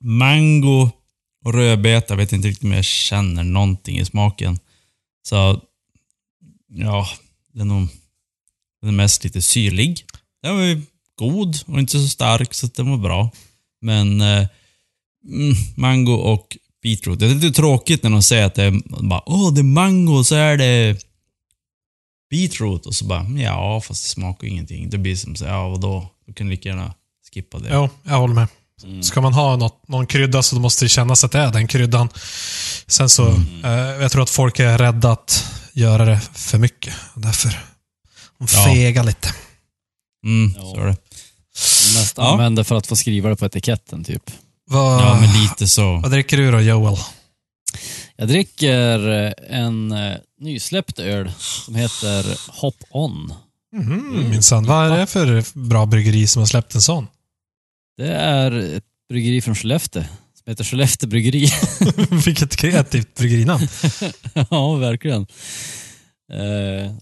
mango 0.00 0.90
och 1.44 1.54
rödbeta, 1.54 2.06
jag 2.08 2.16
vet 2.16 2.32
inte 2.32 2.48
riktigt 2.48 2.64
om 2.64 2.72
jag 2.72 2.84
känner 2.84 3.44
någonting 3.44 3.98
i 3.98 4.04
smaken. 4.04 4.58
Så, 5.22 5.62
ja, 6.68 7.08
den 7.52 7.70
är 7.70 7.74
nog 7.74 7.88
den 8.80 8.88
är 8.88 8.94
mest 8.94 9.24
lite 9.24 9.42
syrlig. 9.42 10.04
Den 10.42 10.56
var 10.56 10.62
ju 10.62 10.82
god 11.14 11.56
och 11.66 11.78
inte 11.78 11.92
så 11.92 12.08
stark, 12.08 12.54
så 12.54 12.66
den 12.66 12.90
var 12.90 12.98
bra. 12.98 13.30
Men 13.80 14.20
eh, 14.20 14.46
mm, 15.28 15.54
mango 15.76 16.12
och 16.12 16.58
beetroot. 16.82 17.18
Det 17.18 17.26
är 17.26 17.34
lite 17.34 17.56
tråkigt 17.56 18.02
när 18.02 18.10
de 18.10 18.22
säger 18.22 18.46
att 18.46 18.54
det 18.54 18.64
är 18.64 19.02
bara, 19.08 19.22
åh, 19.26 19.54
det 19.54 19.60
är 19.60 19.62
mango 19.62 20.12
och 20.12 20.26
så 20.26 20.34
är 20.34 20.56
det 20.56 21.04
beetroot. 22.30 22.86
Och 22.86 22.94
så 22.94 23.04
bara, 23.04 23.28
ja, 23.28 23.80
fast 23.80 24.02
det 24.04 24.08
smakar 24.08 24.46
ju 24.46 24.52
ingenting. 24.52 24.90
Det 24.90 24.98
blir 24.98 25.16
som 25.16 25.36
så, 25.36 25.44
ja, 25.44 25.68
vadå? 25.68 26.08
Du 26.26 26.32
kan 26.32 26.48
lika 26.48 26.68
gärna 26.68 26.94
skippa 27.34 27.58
det. 27.58 27.68
Ja, 27.68 27.88
jag 28.02 28.14
håller 28.18 28.34
med. 28.34 28.48
Mm. 28.84 29.02
Ska 29.02 29.20
man 29.20 29.32
ha 29.34 29.56
något, 29.56 29.88
någon 29.88 30.06
krydda 30.06 30.42
så 30.42 30.56
måste 30.60 30.84
det 30.84 30.88
kännas 30.88 31.24
att 31.24 31.32
det 31.32 31.38
är 31.38 31.52
den 31.52 31.66
kryddan. 31.68 32.08
Sen 32.86 33.08
så, 33.08 33.26
Mm. 33.28 33.64
eh, 33.64 34.02
jag 34.02 34.12
tror 34.12 34.22
att 34.22 34.30
folk 34.30 34.58
är 34.58 34.78
rädda 34.78 35.10
att 35.12 35.44
göra 35.72 36.04
det 36.04 36.20
för 36.32 36.58
mycket. 36.58 36.94
Därför 37.14 37.48
de 38.38 38.46
Ja. 38.52 38.64
fegar 38.64 39.04
lite. 39.04 39.34
Mm, 40.24 40.54
Ja. 40.56 40.62
så 40.62 40.80
är 40.80 40.86
det. 40.86 40.96
Mest 41.94 42.14
Ja. 42.16 42.32
använder 42.32 42.64
för 42.64 42.74
att 42.74 42.86
få 42.86 42.96
skriva 42.96 43.28
det 43.28 43.36
på 43.36 43.46
etiketten 43.46 44.04
typ. 44.04 44.30
Vad, 44.66 45.00
Ja, 45.02 45.18
men 45.20 45.42
lite 45.42 45.68
så. 45.68 45.96
vad 45.98 46.10
dricker 46.10 46.36
du 46.36 46.50
då 46.50 46.60
Joel? 46.60 46.96
Jag 48.16 48.28
dricker 48.28 49.08
eh, 49.26 49.32
en 49.60 49.92
eh, 49.92 50.16
nysläppt 50.40 50.98
öl 50.98 51.32
som 51.38 51.74
heter 51.74 52.36
Hop 52.60 52.76
On. 52.90 53.34
Mhm, 53.76 54.26
minsann. 54.30 54.66
Vad 54.66 54.92
är 54.92 54.98
det 54.98 55.06
för 55.06 55.44
bra 55.58 55.86
bryggeri 55.86 56.26
som 56.26 56.40
har 56.42 56.46
släppt 56.46 56.74
en 56.74 56.82
sån? 56.82 57.06
Det 58.00 58.12
är 58.14 58.52
ett 58.76 58.84
bryggeri 59.08 59.40
från 59.40 59.54
Skellefteå 59.54 60.02
som 60.34 60.42
heter 60.50 60.64
Skellefteå 60.64 61.08
Bryggeri. 61.08 61.48
Vilket 62.24 62.56
kreativt 62.56 63.14
bryggerinamn. 63.14 63.68
ja, 64.50 64.74
verkligen. 64.74 65.26
Eh, 66.32 66.92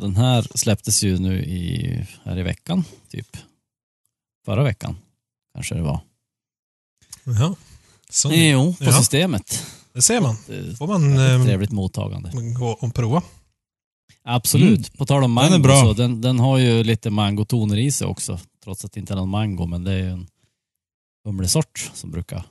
den 0.00 0.16
här 0.16 0.46
släpptes 0.58 1.02
ju 1.04 1.18
nu 1.18 1.42
i, 1.44 2.06
här 2.24 2.38
i 2.38 2.42
veckan, 2.42 2.84
typ. 3.10 3.36
Förra 4.44 4.62
veckan 4.62 4.96
kanske 5.54 5.74
det 5.74 5.82
var. 5.82 6.00
Ja. 7.24 7.54
Så, 8.10 8.30
Jo, 8.32 8.74
på 8.78 8.84
Ja. 8.84 8.92
systemet. 8.98 9.66
det 9.92 10.02
ser 10.02 10.20
man. 10.20 10.36
Får 10.78 10.86
man 10.86 11.18
är 11.18 11.34
ett 11.34 11.40
eh, 11.40 11.44
trevligt 11.46 11.70
mottagande. 11.72 12.30
gå 12.58 12.68
och 12.68 12.94
prova. 12.94 13.22
Absolut. 14.24 14.92
På 14.98 15.06
tal 15.06 15.16
om 15.24 15.34
Den 15.34 15.50
mango, 15.50 15.58
bra. 15.62 15.80
så 15.80 15.92
den, 15.92 16.20
den 16.20 16.38
har 16.38 16.58
ju 16.58 16.84
lite 16.84 17.10
mangotoner 17.10 17.76
i 17.76 17.92
sig 17.92 18.06
också. 18.06 18.40
Trots 18.68 18.84
att 18.84 18.92
det 18.92 19.00
inte 19.00 19.12
är 19.12 19.16
någon 19.16 19.28
mango, 19.28 19.66
men 19.66 19.84
det 19.84 19.92
är 19.92 19.96
ju 19.98 20.10
en 20.10 20.26
humlesort 21.24 21.90
som 21.94 22.10
brukar 22.10 22.44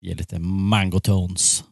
ge 0.00 0.14
lite 0.14 0.38
mangotones. 0.38 1.64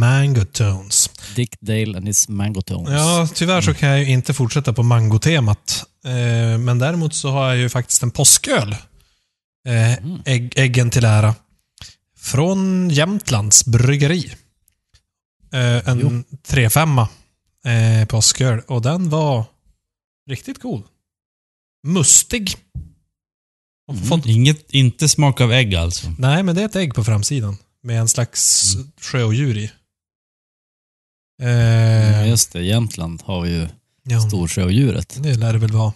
Mango 0.00 0.44
Tones. 0.44 1.10
Dick 1.36 1.60
Dale 1.60 1.96
and 1.96 2.06
his 2.06 2.28
mangotones. 2.28 2.90
Ja, 2.92 3.28
tyvärr 3.34 3.60
så 3.60 3.74
kan 3.74 3.88
jag 3.88 3.98
ju 4.00 4.06
inte 4.10 4.34
fortsätta 4.34 4.72
på 4.72 4.82
mangotemat. 4.82 5.84
Eh, 6.04 6.58
men 6.58 6.78
däremot 6.78 7.14
så 7.14 7.30
har 7.30 7.48
jag 7.48 7.56
ju 7.56 7.68
faktiskt 7.68 8.02
en 8.02 8.10
påsköl. 8.10 8.72
Eh, 8.72 9.98
Mm. 9.98 10.22
ägg, 10.24 10.52
äggen 10.58 10.90
till 10.90 11.04
ära. 11.04 11.34
Från 12.18 12.90
Jämtlands 12.90 13.64
bryggeri. 13.66 14.32
Eh, 15.52 15.88
en 15.88 15.98
Jo. 16.00 16.36
3-5 16.46 17.06
eh, 17.64 18.06
påsköl. 18.06 18.60
Och 18.60 18.82
den 18.82 19.10
var 19.10 19.44
riktigt 20.30 20.58
god. 20.62 20.82
Mustig. 21.86 22.56
Mm. 23.92 24.22
Inget, 24.24 24.70
inte 24.70 25.08
smak 25.08 25.40
av 25.40 25.52
ägg 25.52 25.74
alltså. 25.74 26.14
Nej, 26.18 26.42
men 26.42 26.54
det 26.56 26.60
är 26.62 26.66
ett 26.66 26.76
ägg 26.76 26.94
på 26.94 27.04
framsidan. 27.04 27.56
Med 27.82 28.00
en 28.00 28.08
slags 28.08 28.74
Mm. 28.74 28.90
sjöodjur 29.00 29.58
i. 29.58 29.70
Ja, 31.42 31.48
Eh, 31.48 32.28
just 32.28 32.52
det. 32.52 32.62
Jämtland 32.62 33.22
har 33.24 33.44
ju 33.44 33.68
ja, 34.02 34.20
storsjöodjuret. 34.20 35.16
det 35.22 35.34
lär 35.34 35.52
det 35.52 35.58
väl 35.58 35.72
vara. 35.72 35.92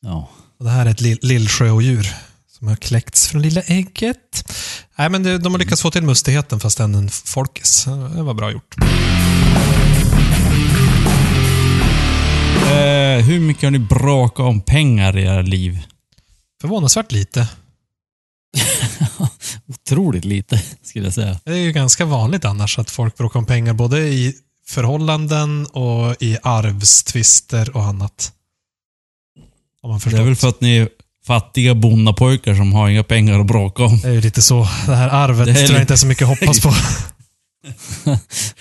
Ja. 0.00 0.28
Och 0.58 0.64
det 0.64 0.70
här 0.70 0.86
är 0.86 0.90
ett 0.90 1.00
lill, 1.00 1.18
lillsjöodjur 1.22 2.14
som 2.48 2.68
har 2.68 2.76
kläckts 2.76 3.28
från 3.28 3.42
lilla 3.42 3.60
ägget. 3.62 4.52
Nej, 4.98 5.08
men 5.10 5.22
de 5.22 5.52
har 5.52 5.58
lyckats 5.58 5.82
få 5.82 5.90
till 5.90 6.02
mustigheten 6.02 6.60
fast 6.60 6.80
än 6.80 6.94
en 6.94 7.08
folkis. 7.10 7.84
Det 8.14 8.22
var 8.22 8.34
bra 8.34 8.50
gjort. 8.52 8.74
Eh, 12.70 13.24
hur 13.24 13.40
mycket 13.40 13.62
har 13.62 13.70
ni 13.70 13.78
bråkat 13.78 14.44
om 14.46 14.60
pengar 14.60 15.18
i 15.18 15.22
era 15.22 15.42
liv? 15.42 15.78
Förvånansvärt 16.60 17.12
lite. 17.12 17.48
Otroligt 19.68 20.24
lite, 20.24 20.62
skulle 20.82 21.06
jag 21.06 21.14
säga. 21.14 21.40
Det 21.44 21.50
är 21.50 21.56
ju 21.56 21.72
ganska 21.72 22.04
vanligt 22.04 22.44
annars 22.44 22.78
att 22.78 22.90
folk 22.90 23.16
bråkar 23.16 23.38
om 23.38 23.46
pengar 23.46 23.72
både 23.74 23.98
i 23.98 24.34
förhållanden 24.66 25.66
och 25.66 26.16
i 26.20 26.36
arvstvister 26.42 27.76
och 27.76 27.84
annat. 27.84 28.32
Om 29.82 29.90
man 29.90 30.00
Det 30.04 30.16
är 30.16 30.22
väl 30.22 30.36
för 30.36 30.48
att 30.48 30.60
ni 30.60 30.76
är 30.76 30.88
fattiga 31.26 31.74
bonnapojkar 31.74 32.54
som 32.54 32.72
har 32.72 32.88
inga 32.88 33.02
pengar 33.02 33.40
att 33.40 33.46
bråka 33.46 33.84
om. 33.84 34.00
Det 34.00 34.08
är 34.08 34.12
ju 34.12 34.20
lite 34.20 34.42
så. 34.42 34.68
Det 34.86 34.94
här 34.94 35.08
arvet 35.08 35.46
Det 35.46 35.54
tror 35.54 35.72
jag 35.72 35.82
inte 35.82 35.94
är 35.94 35.96
så 35.96 36.06
mycket 36.06 36.26
hoppas 36.26 36.60
på. 36.60 36.74
Nej. 38.04 38.18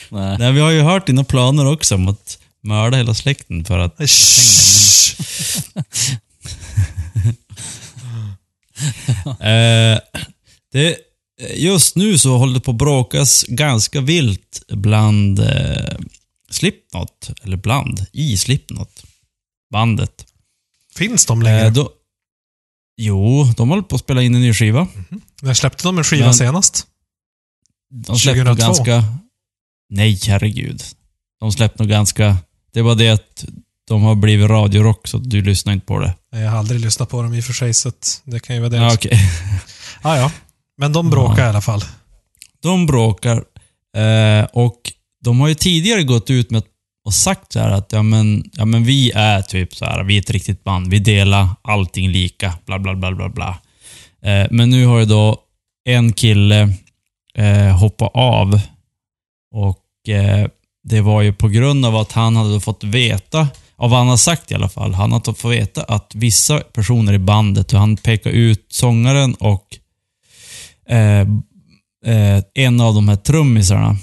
Nej, 0.39 0.51
vi 0.51 0.59
har 0.59 0.69
ju 0.69 0.81
hört 0.81 1.07
dina 1.07 1.23
planer 1.23 1.71
också 1.71 1.95
om 1.95 2.07
att 2.07 2.37
mörda 2.63 2.97
hela 2.97 3.13
släkten 3.13 3.65
för 3.65 3.79
att... 3.79 4.09
Shh. 4.09 5.21
Eh, 9.39 9.99
det, 10.71 10.97
just 11.55 11.95
nu 11.95 12.17
så 12.17 12.37
håller 12.37 12.53
det 12.53 12.59
på 12.59 12.71
att 12.71 12.77
bråkas 12.77 13.45
ganska 13.47 14.01
vilt 14.01 14.63
bland 14.69 15.39
eh, 15.39 15.97
Slipknot, 16.49 17.29
eller 17.43 17.57
bland, 17.57 18.05
i 18.11 18.37
Slipknot. 18.37 19.03
Bandet. 19.71 20.25
Finns 20.95 21.25
de 21.25 21.41
längre? 21.41 21.65
Eh, 21.65 21.73
då, 21.73 21.91
jo, 22.97 23.43
de 23.57 23.69
håller 23.69 23.83
på 23.83 23.95
att 23.95 24.01
spela 24.01 24.21
in 24.21 24.35
en 24.35 24.41
ny 24.41 24.53
skiva. 24.53 24.87
När 25.41 25.53
släppte 25.53 25.83
de 25.83 25.97
en 25.97 26.03
skiva 26.03 26.25
Men- 26.25 26.33
senast? 26.33 26.87
De 27.91 28.19
släppte 28.19 28.43
nog 28.43 28.57
2002. 28.57 28.83
ganska... 28.83 29.17
Nej, 29.89 30.19
herregud. 30.27 30.83
De 31.39 31.51
släppte 31.51 31.83
nog 31.83 31.89
ganska... 31.89 32.37
Det 32.73 32.81
var 32.81 32.95
det 32.95 33.09
att 33.09 33.45
de 33.87 34.03
har 34.03 34.15
blivit 34.15 34.49
radiorock, 34.49 35.07
så 35.07 35.17
du 35.17 35.41
lyssnar 35.41 35.73
inte 35.73 35.85
på 35.85 35.99
det. 35.99 36.13
Jag 36.31 36.49
har 36.51 36.57
aldrig 36.57 36.79
lyssnat 36.81 37.09
på 37.09 37.21
dem 37.21 37.33
i 37.33 37.39
och 37.39 37.43
för 37.43 37.53
sig, 37.53 37.73
så 37.73 37.91
det 38.23 38.39
kan 38.39 38.55
ju 38.55 38.61
vara 38.61 38.69
det. 38.69 38.77
Ja, 38.77 38.93
okej. 38.93 39.19
Ah, 40.01 40.17
ja. 40.17 40.31
Men 40.77 40.93
de 40.93 41.09
bråkar 41.09 41.41
Ja. 41.41 41.45
i 41.45 41.49
alla 41.49 41.61
fall. 41.61 41.81
De 42.63 42.85
bråkar 42.85 43.43
eh, 43.97 44.45
och 44.53 44.75
de 45.23 45.39
har 45.39 45.47
ju 45.47 45.55
tidigare 45.55 46.03
gått 46.03 46.29
ut 46.29 46.51
med 46.51 46.63
och 47.05 47.13
sagt 47.13 47.53
så 47.53 47.59
här 47.59 47.71
att 47.71 47.91
ja 47.91 48.03
men, 48.03 48.49
ja 48.53 48.65
men 48.65 48.83
vi 48.83 49.11
är 49.11 49.41
typ 49.41 49.75
så 49.75 49.85
här, 49.85 50.03
vi 50.03 50.15
är 50.17 50.21
ett 50.21 50.29
riktigt 50.29 50.63
band, 50.63 50.87
vi 50.91 50.99
delar 50.99 51.47
allting 51.61 52.09
lika, 52.11 52.53
bla 52.65 52.79
bla 52.79 52.95
bla 52.95 53.11
bla 53.11 53.29
bla. 53.29 53.59
Eh, 54.23 54.47
men 54.51 54.69
nu 54.69 54.85
har 54.85 54.99
ju 54.99 55.05
då 55.05 55.37
en 55.85 56.13
kille 56.13 56.73
eh, 57.35 57.77
hoppat 57.77 58.11
av 58.13 58.61
och 59.55 60.09
eh, 60.09 60.47
det 60.83 61.01
var 61.01 61.21
ju 61.21 61.33
på 61.33 61.47
grund 61.47 61.85
av 61.85 61.95
att 61.95 62.11
han 62.11 62.35
hade 62.35 62.59
fått 62.59 62.83
veta, 62.83 63.47
av 63.75 63.89
vad 63.89 63.99
han 63.99 64.07
har 64.07 64.17
sagt 64.17 64.51
i 64.51 64.55
alla 64.55 64.69
fall, 64.69 64.93
han 64.93 65.11
har 65.11 65.19
fått 65.19 65.51
veta 65.51 65.83
att 65.83 66.11
vissa 66.15 66.59
personer 66.59 67.13
i 67.13 67.19
bandet, 67.19 67.73
och 67.73 67.79
han 67.79 67.97
pekar 67.97 68.29
ut 68.29 68.65
sångaren 68.69 69.33
och 69.33 69.65
eh, 70.89 71.27
eh, 72.05 72.43
en 72.53 72.81
av 72.81 72.93
de 72.95 73.09
här 73.09 73.15
trummisarna, 73.15 73.97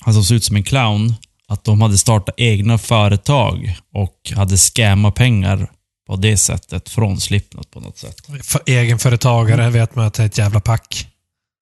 han 0.00 0.14
som 0.14 0.24
såg 0.24 0.36
ut 0.36 0.44
som 0.44 0.56
en 0.56 0.64
clown, 0.64 1.14
att 1.48 1.64
de 1.64 1.80
hade 1.80 1.98
startat 1.98 2.34
egna 2.38 2.78
företag 2.78 3.76
och 3.94 4.32
hade 4.36 4.56
scammat 4.56 5.14
pengar 5.14 5.70
på 6.06 6.16
det 6.16 6.36
sättet 6.36 6.88
från 6.88 7.20
Slipknot 7.20 7.70
på 7.70 7.80
något 7.80 7.98
sätt. 7.98 8.16
För 8.42 8.60
egenföretagare 8.66 9.70
vet 9.70 9.94
man 9.94 10.06
att 10.06 10.14
det 10.14 10.22
är 10.22 10.26
ett 10.26 10.38
jävla 10.38 10.60
pack. 10.60 11.06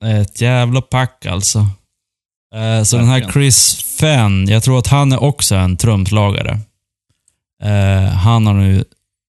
Ett 0.04 0.40
jävla 0.40 0.80
pack 0.80 1.26
alltså. 1.26 1.66
Eh, 2.54 2.82
så 2.82 2.96
den 2.96 3.08
här. 3.08 3.32
Chris 3.32 3.82
Fenn, 3.82 4.48
jag 4.48 4.62
tror 4.62 4.78
att 4.78 4.86
han 4.86 5.12
är 5.12 5.22
också 5.22 5.54
en 5.54 5.76
trumslagare. 5.76 6.60
Eh, 7.62 8.08
han 8.08 8.46
har 8.46 8.54
nu 8.54 8.84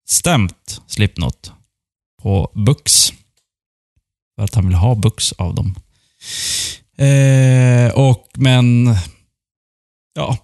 stämt 0.08 0.82
Slipknot 0.88 1.52
på 2.22 2.52
Bux. 2.56 3.14
För 4.36 4.44
att 4.44 4.56
han 4.56 4.68
vill 4.68 4.76
ha 4.76 4.96
Bux 4.96 5.32
av 5.32 5.56
dem. 5.56 5.76
Eh, 6.98 7.92
och 7.94 8.28
men, 8.34 8.96
ja. 10.14 10.38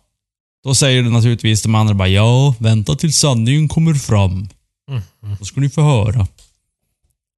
Då 0.64 0.76
säger 0.76 1.04
det 1.04 1.10
naturligtvis 1.10 1.64
de 1.64 1.76
andra 1.76 1.94
bara 1.94 2.08
ja, 2.08 2.56
vänta 2.60 2.96
till 2.96 3.14
sanningen 3.14 3.68
kommer 3.68 3.94
fram. 3.94 4.32
Mm. 4.90 5.02
mm. 5.24 5.36
Då 5.40 5.46
ska 5.46 5.62
ni 5.62 5.70
få 5.70 5.82
höra. 5.82 6.28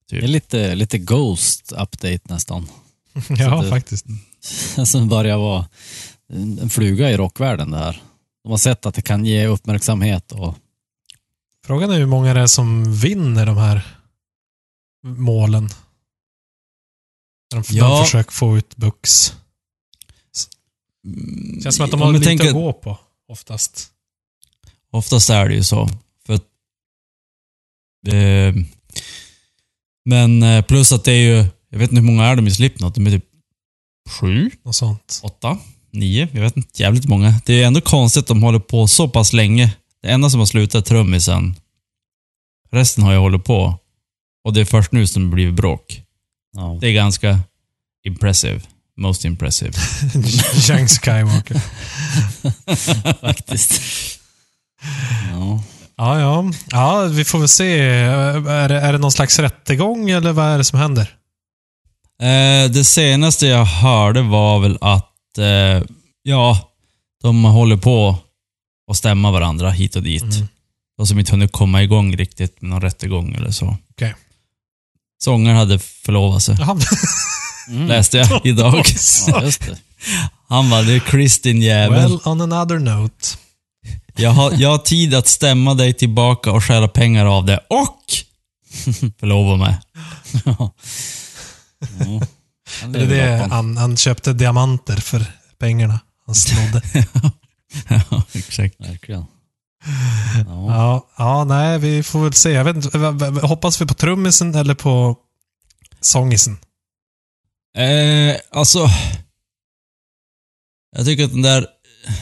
Det 0.10 0.18
är 0.18 0.28
lite, 0.28 0.76
lite 0.76 0.98
Ghost 0.98 1.72
update 1.72 2.20
nästan. 2.24 2.68
Ja, 3.30 3.62
det- 3.62 3.70
faktiskt. 3.70 4.06
Som 4.86 5.10
börjar 5.10 5.38
vara 5.38 5.68
en 6.30 6.70
fluga 6.70 7.12
i 7.12 7.18
rockvärlden 7.18 7.72
det 7.72 7.78
här. 7.78 8.02
De 8.44 8.50
har 8.50 8.58
sett 8.58 8.86
att 8.86 8.96
det 8.96 9.02
kan 9.02 9.26
ge 9.26 9.48
uppmärksamhet 9.48 10.32
och 10.32 10.56
Frågan 11.66 11.92
är 11.92 11.98
hur 11.98 12.06
många 12.06 12.34
det 12.34 12.40
är 12.40 12.48
som 12.48 12.94
vinner 12.94 13.46
de 13.46 13.58
här 13.58 13.82
målen. 15.06 15.70
De, 17.52 17.64
Ja. 17.70 17.90
de 17.98 18.06
försöker 18.06 18.32
få 18.32 18.58
ut 18.58 18.76
Bux. 18.76 19.34
Känns 21.64 21.76
som 21.76 21.86
att 21.86 21.92
de 21.92 22.02
har 22.02 22.12
lite 22.14 22.26
tänker- 22.26 22.48
att 22.48 22.54
gå 22.54 22.74
på, 22.74 22.98
oftast. 23.28 23.92
Oftast 24.92 25.30
är 25.30 25.50
det 25.50 25.56
ju 25.56 25.64
så. 25.64 25.90
För 26.26 26.34
att, 26.34 26.44
eh, 28.08 28.54
men 30.06 30.44
eh, 30.44 30.62
plus 30.66 30.92
att 30.92 31.04
det 31.04 31.12
är 31.12 31.36
ju, 31.38 31.46
jag 31.70 31.80
vet 31.80 31.92
inte 31.92 32.02
hur 32.02 32.08
många 32.08 32.26
är 32.26 32.36
de 32.36 32.48
i 32.48 32.52
Slipknot? 32.52 32.96
De 32.96 33.08
är 33.08 33.12
typ 33.12 33.26
sju, 34.10 34.52
Något 34.66 34.76
sånt. 34.76 35.20
åtta, 35.24 35.58
nio, 35.92 36.28
jag 36.32 36.42
vet 36.42 36.58
inte. 36.58 36.82
Jävligt 36.84 37.08
många. 37.08 37.34
Det 37.46 37.64
är 37.64 37.68
ändå 37.68 37.82
konstigt 37.82 38.22
att 38.22 38.28
de 38.28 38.44
håller 38.44 38.60
på 38.60 38.88
så 38.88 39.10
pass 39.10 39.34
länge. 39.34 39.76
Det 40.02 40.10
enda 40.10 40.30
som 40.30 40.40
har 40.40 40.46
slutat 40.46 40.86
är 40.86 40.90
trummisen. 40.90 41.56
Resten 42.72 43.04
har 43.04 43.12
ju 43.12 43.18
hållit 43.18 43.44
på. 43.46 43.80
Och 44.44 44.54
det 44.54 44.62
är 44.62 44.66
först 44.66 44.92
nu 44.92 45.08
som 45.08 45.24
det 45.30 45.36
blivit 45.36 45.54
bråk. 45.56 46.02
ja, 46.56 46.78
Det 46.82 46.88
är 46.88 46.94
ganska 46.94 47.40
impressive. 48.08 48.62
Most 48.98 49.26
impressive. 49.26 49.72
Young 50.70 50.88
Skywalker. 50.88 51.62
faktiskt. 53.22 53.82
Ja. 55.32 55.64
Ja, 55.98 56.20
ja. 56.20 56.52
Ja, 56.70 57.04
vi 57.06 57.26
får 57.26 57.40
väl 57.40 57.48
se. 57.48 57.80
Är 57.80 58.70
det, 58.70 58.76
är 58.82 58.92
det 58.94 58.98
någon 59.00 59.12
slags 59.12 59.40
rättegång 59.40 60.10
eller 60.10 60.32
vad 60.32 60.46
är 60.46 60.58
det 60.58 60.64
som 60.64 60.80
händer? 60.80 61.17
Eh, 62.22 62.72
det 62.72 62.86
senaste 62.86 63.48
jag 63.48 63.66
hörde 63.66 64.22
var 64.22 64.60
väl 64.60 64.78
att, 64.82 65.38
eh, 65.38 65.84
ja, 66.24 66.72
de 67.22 67.44
håller 67.44 67.78
på 67.78 68.18
att 68.92 68.98
stämma 68.98 69.32
varandra 69.32 69.70
hit 69.72 69.96
och 69.96 70.04
dit. 70.04 70.24
Mm. 70.24 70.48
De 70.98 71.08
som 71.08 71.20
inte 71.20 71.32
hunnit 71.32 71.52
komma 71.52 71.84
igång 71.84 72.16
riktigt 72.16 72.62
med 72.62 72.70
någon 72.70 72.82
rättegång 72.82 73.34
eller 73.34 73.52
så. 73.52 73.78
Okej. 73.92 74.16
Sångaren 75.24 75.58
hade 75.58 75.80
förlovat 75.80 76.44
sig. 76.44 76.58
Mm. 77.70 77.88
läste 77.88 78.18
jag 78.18 78.42
idag. 78.46 78.86
ja, 79.28 79.44
just 79.44 79.66
det. 79.66 79.78
Han 80.48 80.70
bara, 80.70 80.82
det 80.82 80.94
är 80.94 81.00
Kristin 81.00 81.62
jävel. 81.62 82.10
Well, 82.10 82.20
on 82.26 82.42
another 82.42 82.80
note. 82.80 83.28
Jag, 84.16 84.30
har, 84.30 84.54
jag 84.58 84.70
har 84.70 84.78
tid 84.78 85.16
att 85.16 85.28
stämma 85.28 85.74
dig 85.74 85.94
tillbaka 85.94 86.52
och 86.52 86.64
stjäla 86.64 86.88
pengar 86.88 87.26
av 87.26 87.46
det 87.46 87.60
och 87.70 88.04
förlova 89.20 89.56
mig. 89.56 89.78
Ja. 92.00 92.28
Han 92.82 92.92
Det 92.92 93.48
han. 93.50 93.78
han, 93.78 93.98
köpte 93.98 94.34
diamanter 94.34 94.96
för 94.96 95.26
pengarna 95.60 96.00
han 96.26 96.36
snodde. 96.36 96.82
ja, 98.10 98.24
exakt. 98.34 98.76
Verkligen. 98.80 99.26
Ja. 100.46 100.76
Ja, 100.76 101.08
ja, 101.18 101.44
nej, 101.44 101.80
vi 101.80 102.04
får 102.04 102.24
väl 102.24 102.34
se. 102.34 102.52
Jag 102.52 102.64
vet 102.64 102.76
inte, 102.76 102.98
hoppas 103.48 103.82
vi 103.82 103.86
på 103.86 103.94
trummisen 103.94 104.56
eller 104.56 104.76
på 104.76 105.16
sångisen? 106.02 106.58
Eh, 107.78 108.36
alltså... 108.52 108.88
Jag 110.96 111.06
tycker 111.06 111.24
att 111.26 111.32
den 111.32 111.42
där 111.42 111.68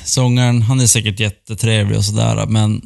sångaren, 0.05 0.61
han 0.61 0.79
är 0.79 0.87
säkert 0.87 1.19
jättetrevlig 1.19 1.97
och 1.97 2.05
sådär, 2.05 2.45
men 2.45 2.81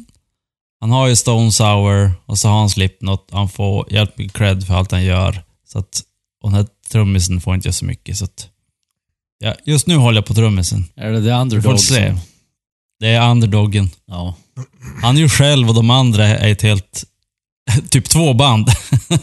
han 0.80 0.90
har 0.90 1.08
ju 1.08 1.16
Stone 1.16 1.52
Sour 1.52 2.12
och 2.26 2.38
så 2.38 2.48
har 2.48 2.58
han 2.58 2.70
Slipknot. 2.70 3.28
Han 3.32 3.48
får 3.48 3.92
jävligt 3.92 4.18
mycket 4.18 4.36
cred 4.36 4.66
för 4.66 4.74
allt 4.74 4.90
han 4.90 5.04
gör. 5.04 5.42
Så 5.66 5.78
att, 5.78 6.02
och 6.42 6.50
den 6.50 6.56
här 6.56 6.66
trummisen 6.90 7.40
får 7.40 7.54
inte 7.54 7.68
jag 7.68 7.74
så 7.74 7.84
mycket. 7.84 8.18
Så 8.18 8.24
att, 8.24 8.48
ja, 9.38 9.54
just 9.64 9.86
nu 9.86 9.96
håller 9.96 10.18
jag 10.18 10.26
på 10.26 10.34
trummisen. 10.34 10.84
Är 10.96 11.10
det 11.12 11.18
The 11.18 11.24
Vi 11.24 11.30
får 11.62 11.70
Underdog? 11.70 11.80
se. 11.80 12.16
Det 13.00 13.08
är 13.08 13.30
underdoggen. 13.30 13.90
Ja. 14.06 14.34
Han 15.02 15.16
är 15.16 15.20
ju 15.20 15.28
själv 15.28 15.68
och 15.68 15.74
de 15.74 15.90
andra 15.90 16.26
är 16.26 16.52
ett 16.52 16.62
helt... 16.62 17.04
typ 17.90 18.08
två 18.08 18.34
band. 18.34 18.68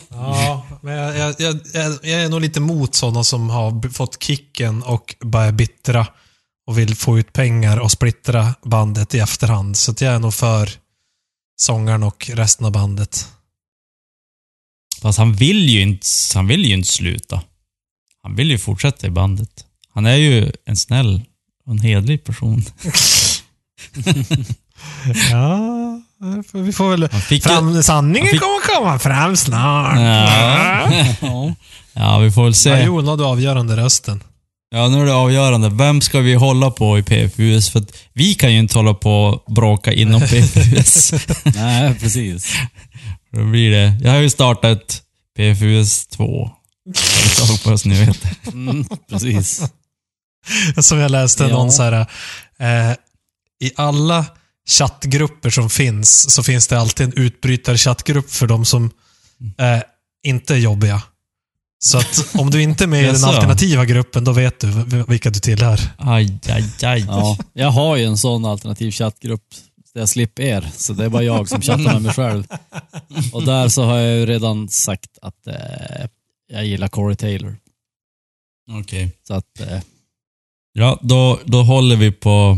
Ja, 0.10 0.65
men 0.82 0.93
jag, 0.93 1.36
jag, 1.39 1.60
jag, 1.73 1.97
jag 2.03 2.23
är 2.23 2.30
nog 2.30 2.41
lite 2.41 2.60
mot 2.60 2.95
sådana 2.95 3.23
som 3.23 3.49
har 3.49 3.89
fått 3.89 4.23
kicken 4.23 4.84
och 4.84 5.15
bara 5.21 5.45
är 5.45 5.51
bittra 5.51 6.08
och 6.67 6.77
vill 6.77 6.95
få 6.95 7.19
ut 7.19 7.34
pengar 7.34 7.80
och 7.80 7.91
splittra 7.91 8.56
bandet 8.63 9.15
i 9.15 9.19
efterhand. 9.19 9.77
Så 9.77 9.91
att 9.91 10.01
jag 10.01 10.13
är 10.13 10.19
nog 10.19 10.34
för 10.34 10.69
sångaren 11.60 12.03
och 12.03 12.30
resten 12.34 12.65
av 12.65 12.71
bandet. 12.71 13.27
Fast 15.01 15.17
han 15.19 15.33
vill 15.33 15.69
ju 15.69 15.81
inte, 15.81 16.07
han 16.33 16.47
vill 16.47 16.65
ju 16.65 16.73
inte 16.73 16.89
sluta. 16.89 17.41
Han 18.23 18.36
vill 18.36 18.51
ju 18.51 18.57
fortsätta 18.57 19.07
i 19.07 19.10
bandet. 19.10 19.49
Han 19.93 20.05
är 20.05 20.15
ju 20.15 20.51
en 20.65 20.75
snäll 20.77 21.21
och 21.65 21.71
en 21.71 21.79
hedlig 21.79 22.23
person. 22.23 22.65
Ja, 25.31 26.01
vi 26.53 26.73
får 26.73 26.89
väl... 26.89 27.10
Han 27.12 27.21
fick 27.21 27.45
ju, 27.45 27.49
Fram, 27.51 27.83
sanningen 27.83 28.27
han 28.27 28.31
fick- 28.31 28.41
kommer 28.41 28.75
komma 28.75 28.99
fram 28.99 29.36
snart. 29.38 29.95
Ja. 29.97 30.91
ja. 31.21 31.53
ja, 31.93 32.17
vi 32.19 32.31
får 32.31 32.43
väl 32.43 32.49
Ja, 32.51 32.53
se. 32.53 32.83
jo, 32.86 33.01
nu 33.01 33.07
har 33.07 33.17
du 33.17 33.25
avgörande 33.25 33.77
rösten. 33.77 34.23
Ja, 34.69 34.88
nu 34.88 35.01
är 35.01 35.05
det 35.05 35.13
avgörande. 35.13 35.69
Vem 35.69 36.01
ska 36.01 36.19
vi 36.19 36.33
hålla 36.33 36.71
på 36.71 36.99
i 36.99 37.03
PFUS? 37.03 37.69
För 37.69 37.79
att 37.79 37.91
vi 38.13 38.33
kan 38.33 38.53
ju 38.53 38.60
inte 38.60 38.77
hålla 38.77 38.93
på 38.93 39.12
och 39.45 39.53
bråka 39.53 39.93
inom 39.93 40.21
PFUS. 40.27 41.13
Nej, 41.55 41.95
precis. 41.99 42.53
Då 43.38 43.45
blir 43.45 43.71
det. 43.71 43.97
Jag 44.02 44.12
har 44.12 44.19
ju 44.19 44.30
startat 44.30 45.02
PFUS 45.38 46.08
2. 46.08 46.52
Jag 47.39 47.45
hoppas 47.45 47.86
ni 47.86 48.06
vet. 48.06 48.47
Mm, 48.47 48.86
precis. 49.10 49.62
Som 50.82 50.97
jag 51.00 51.12
läste 51.12 51.43
Ja. 51.43 51.50
någon 51.50 51.71
så 51.71 51.84
här. 51.84 51.93
Eh, 52.60 52.91
I 53.60 53.71
alla 53.76 54.26
chattgrupper 54.69 55.50
som 55.50 55.69
finns 55.69 56.34
så 56.34 56.43
finns 56.43 56.67
det 56.67 56.80
alltid 56.80 57.06
en 57.08 57.13
utbrytarchattgrupp 57.23 58.32
för 58.32 58.47
de 58.47 58.65
som 58.65 58.86
eh, 59.58 59.82
inte 60.23 60.54
är 60.54 60.58
jobbiga. 60.58 61.02
Så 61.80 61.97
att 61.97 62.36
om 62.36 62.50
du 62.52 62.62
inte 62.62 62.84
är 62.84 62.88
med 62.88 63.04
i 63.04 63.06
den 63.12 63.23
alternativa 63.23 63.86
gruppen, 63.86 64.23
då 64.23 64.32
vet 64.32 64.60
du 64.60 64.67
vilka 65.08 65.30
du 65.30 65.39
tillhör. 65.39 65.80
Aj, 65.97 66.39
aj, 66.50 66.63
aj. 66.84 67.06
Ja, 67.08 67.38
jag 67.54 67.69
har 67.71 67.95
ju 67.95 68.04
en 68.06 68.17
sån 68.17 68.45
alternativ 68.45 68.91
chattgrupp 68.91 69.43
jag 69.99 70.10
slipper 70.10 70.43
er, 70.43 70.69
så 70.75 70.93
det 70.93 71.05
är 71.05 71.10
bara 71.10 71.23
jag 71.23 71.49
som 71.49 71.62
chattar 71.62 71.83
med 71.93 72.01
mig 72.01 72.13
själv. 72.13 72.47
Och 73.33 73.43
där 73.45 73.69
så 73.69 73.83
har 73.83 73.97
jag 73.97 74.17
ju 74.17 74.25
redan 74.25 74.69
sagt 74.69 75.17
att 75.21 75.47
eh, 75.47 76.07
jag 76.53 76.65
gillar 76.65 76.88
Corey 76.88 77.15
Taylor. 77.15 77.57
Okej. 78.81 79.12
Så 79.27 79.33
att, 79.33 79.60
eh, 79.60 79.79
Ja, 80.73 80.99
då, 81.01 81.39
då 81.45 81.63
håller 81.63 81.95
vi 81.95 82.12
på 82.12 82.57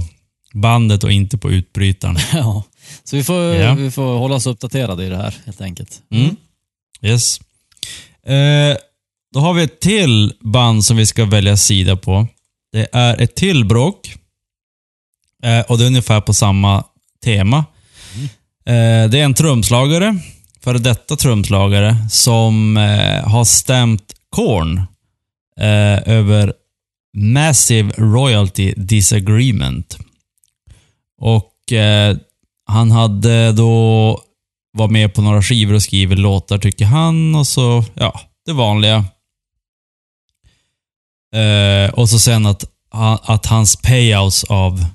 bandet 0.54 1.04
och 1.04 1.12
inte 1.12 1.38
på 1.38 1.52
utbrytaren. 1.52 2.17
ja. 2.34 2.63
Så 3.04 3.15
vi 3.15 3.23
får, 3.23 3.36
Ja. 3.56 3.73
vi 3.73 3.91
får 3.91 4.17
hålla 4.17 4.36
oss 4.36 4.45
uppdaterade 4.47 5.06
i 5.06 5.10
det 5.10 5.17
här 5.17 5.36
helt 5.45 5.62
enkelt. 5.62 6.02
Mm. 6.12 6.36
Yes. 7.02 7.39
Eh, 8.23 8.78
då 9.34 9.39
har 9.39 9.54
vi 9.54 9.63
ett 9.63 9.80
till 9.80 10.34
band 10.39 10.86
som 10.86 10.97
vi 10.97 11.06
ska 11.06 11.25
välja 11.25 11.58
sida 11.58 11.95
på. 11.95 12.28
Det 12.71 12.88
är 12.91 13.21
ett 13.21 13.36
till 13.36 13.65
bråk. 13.65 14.15
Eh, 15.43 15.62
och 15.62 15.78
det 15.78 15.84
är 15.84 15.88
ungefär 15.88 16.21
på 16.21 16.34
samma 16.34 16.84
tema. 17.24 17.66
Mm. 18.16 19.12
det 19.12 19.20
är 19.20 19.26
en 19.26 19.34
trumslagare, 19.34 20.20
före 20.62 20.78
detta 20.78 21.16
trumslagare, 21.16 21.96
som 22.10 22.78
eh, 22.78 23.30
har 23.30 23.44
stämt 23.44 24.14
Korn 24.30 24.78
eh, 25.58 26.14
över 26.16 26.54
Massive 27.18 27.94
Royalty 27.98 28.74
Disagreement. 28.78 29.98
Och 31.22 31.54
han 32.66 32.92
hade 32.92 33.52
då 33.52 34.20
var 34.72 34.88
med 34.88 35.14
på 35.14 35.22
några 35.22 35.42
skivor 35.42 35.74
och 35.74 35.84
skriver 35.84 36.16
låtar 36.16 36.58
tycker 36.58 36.86
han 36.86 37.36
och 37.36 37.48
så, 37.48 37.84
ja, 37.94 38.22
det 38.46 38.54
vanliga. 38.54 39.06
Eh, 41.36 41.94
och 41.94 42.10
så 42.10 42.20
sen 42.20 42.46
att, 42.46 42.64
att 43.22 43.46
hans 43.46 43.76
payouts 43.76 44.44
av 44.44 44.86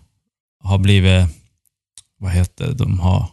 har 0.65 0.79
blivit, 0.79 1.27
vad 2.25 2.33
heter 2.33 2.73
de 2.73 3.01
har 3.01 3.27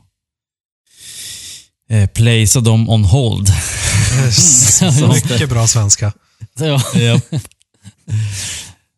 eh, 1.89 2.09
placeat 2.09 2.65
dem 2.65 2.89
on 2.89 3.03
hold. 3.03 3.47
Just 4.25 4.79
det. 4.79 5.07
Mycket 5.07 5.49
bra 5.49 5.67
svenska. 5.67 6.13
Ja. 6.59 6.81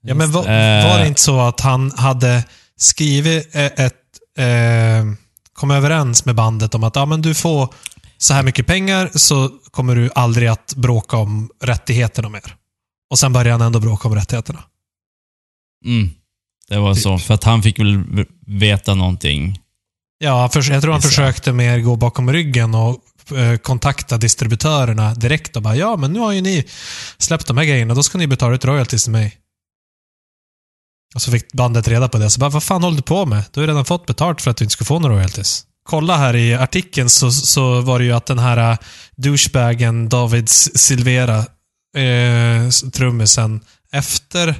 Ja, 0.01 0.13
men 0.15 0.31
var, 0.31 0.41
Eh. 0.41 0.89
var 0.89 0.99
det 0.99 1.07
inte 1.07 1.21
så 1.21 1.39
att 1.39 1.59
han 1.59 1.91
hade 1.91 2.43
skrivit 2.77 3.55
eh, 3.55 3.65
ett... 3.65 3.93
Eh, 4.37 5.05
kom 5.53 5.71
överens 5.71 6.25
med 6.25 6.35
bandet 6.35 6.75
om 6.75 6.83
att 6.83 6.95
ja, 6.95 7.05
men 7.05 7.21
du 7.21 7.33
får 7.33 7.73
så 8.17 8.33
här 8.33 8.43
mycket 8.43 8.67
pengar 8.67 9.09
så 9.15 9.49
kommer 9.71 9.95
du 9.95 10.09
aldrig 10.15 10.47
att 10.47 10.73
bråka 10.75 11.17
om 11.17 11.49
rättigheterna 11.63 12.29
mer. 12.29 12.55
Och 13.11 13.19
sen 13.19 13.33
började 13.33 13.51
han 13.51 13.61
ändå 13.61 13.79
bråka 13.79 14.07
om 14.07 14.15
rättigheterna. 14.15 14.63
Mm. 15.85 16.09
Det 16.69 16.77
var 16.79 16.95
så, 16.95 17.17
för 17.17 17.33
att 17.33 17.43
han 17.43 17.63
fick 17.63 17.79
väl 17.79 18.03
veta 18.47 18.95
någonting. 18.95 19.59
Ja, 20.23 20.49
förs- 20.49 20.69
jag 20.69 20.81
tror 20.81 20.91
han 20.91 21.01
försökte 21.01 21.53
mer 21.53 21.79
gå 21.79 21.95
bakom 21.95 22.31
ryggen 22.33 22.75
och 22.75 22.97
eh, 23.37 23.57
kontakta 23.57 24.17
distributörerna 24.17 25.13
direkt 25.13 25.55
och 25.55 25.61
bara 25.61 25.75
ja, 25.75 25.95
men 25.97 26.13
nu 26.13 26.19
har 26.19 26.31
ju 26.31 26.41
ni 26.41 26.67
släppt 27.17 27.47
de 27.47 27.57
här 27.57 27.65
grejerna, 27.65 27.93
då 27.93 28.03
ska 28.03 28.17
ni 28.17 28.27
betala 28.27 28.55
ut 28.55 28.65
royalties 28.65 29.03
till 29.03 29.11
mig. 29.11 29.37
Och 31.15 31.21
så 31.21 31.31
fick 31.31 31.53
bandet 31.53 31.87
reda 31.87 32.09
på 32.09 32.17
det, 32.17 32.29
så 32.29 32.39
bara 32.39 32.49
vad 32.49 32.63
fan 32.63 32.83
håller 32.83 32.97
du 32.97 33.03
på 33.03 33.25
med? 33.25 33.43
Du 33.51 33.59
har 33.59 33.63
ju 33.63 33.71
redan 33.71 33.85
fått 33.85 34.05
betalt 34.05 34.41
för 34.41 34.51
att 34.51 34.57
du 34.57 34.63
inte 34.65 34.73
ska 34.73 34.85
få 34.85 34.99
några 34.99 35.15
royalties. 35.15 35.65
Kolla 35.83 36.17
här 36.17 36.35
i 36.35 36.53
artikeln 36.53 37.09
så, 37.09 37.31
så 37.31 37.81
var 37.81 37.99
det 37.99 38.05
ju 38.05 38.11
att 38.11 38.25
den 38.25 38.39
här 38.39 38.71
uh, 38.71 38.77
douchebagen 39.15 40.09
David 40.09 40.49
Silvera, 40.49 41.37
eh, 41.97 42.69
trummisen, 42.93 43.61
efter 43.91 44.55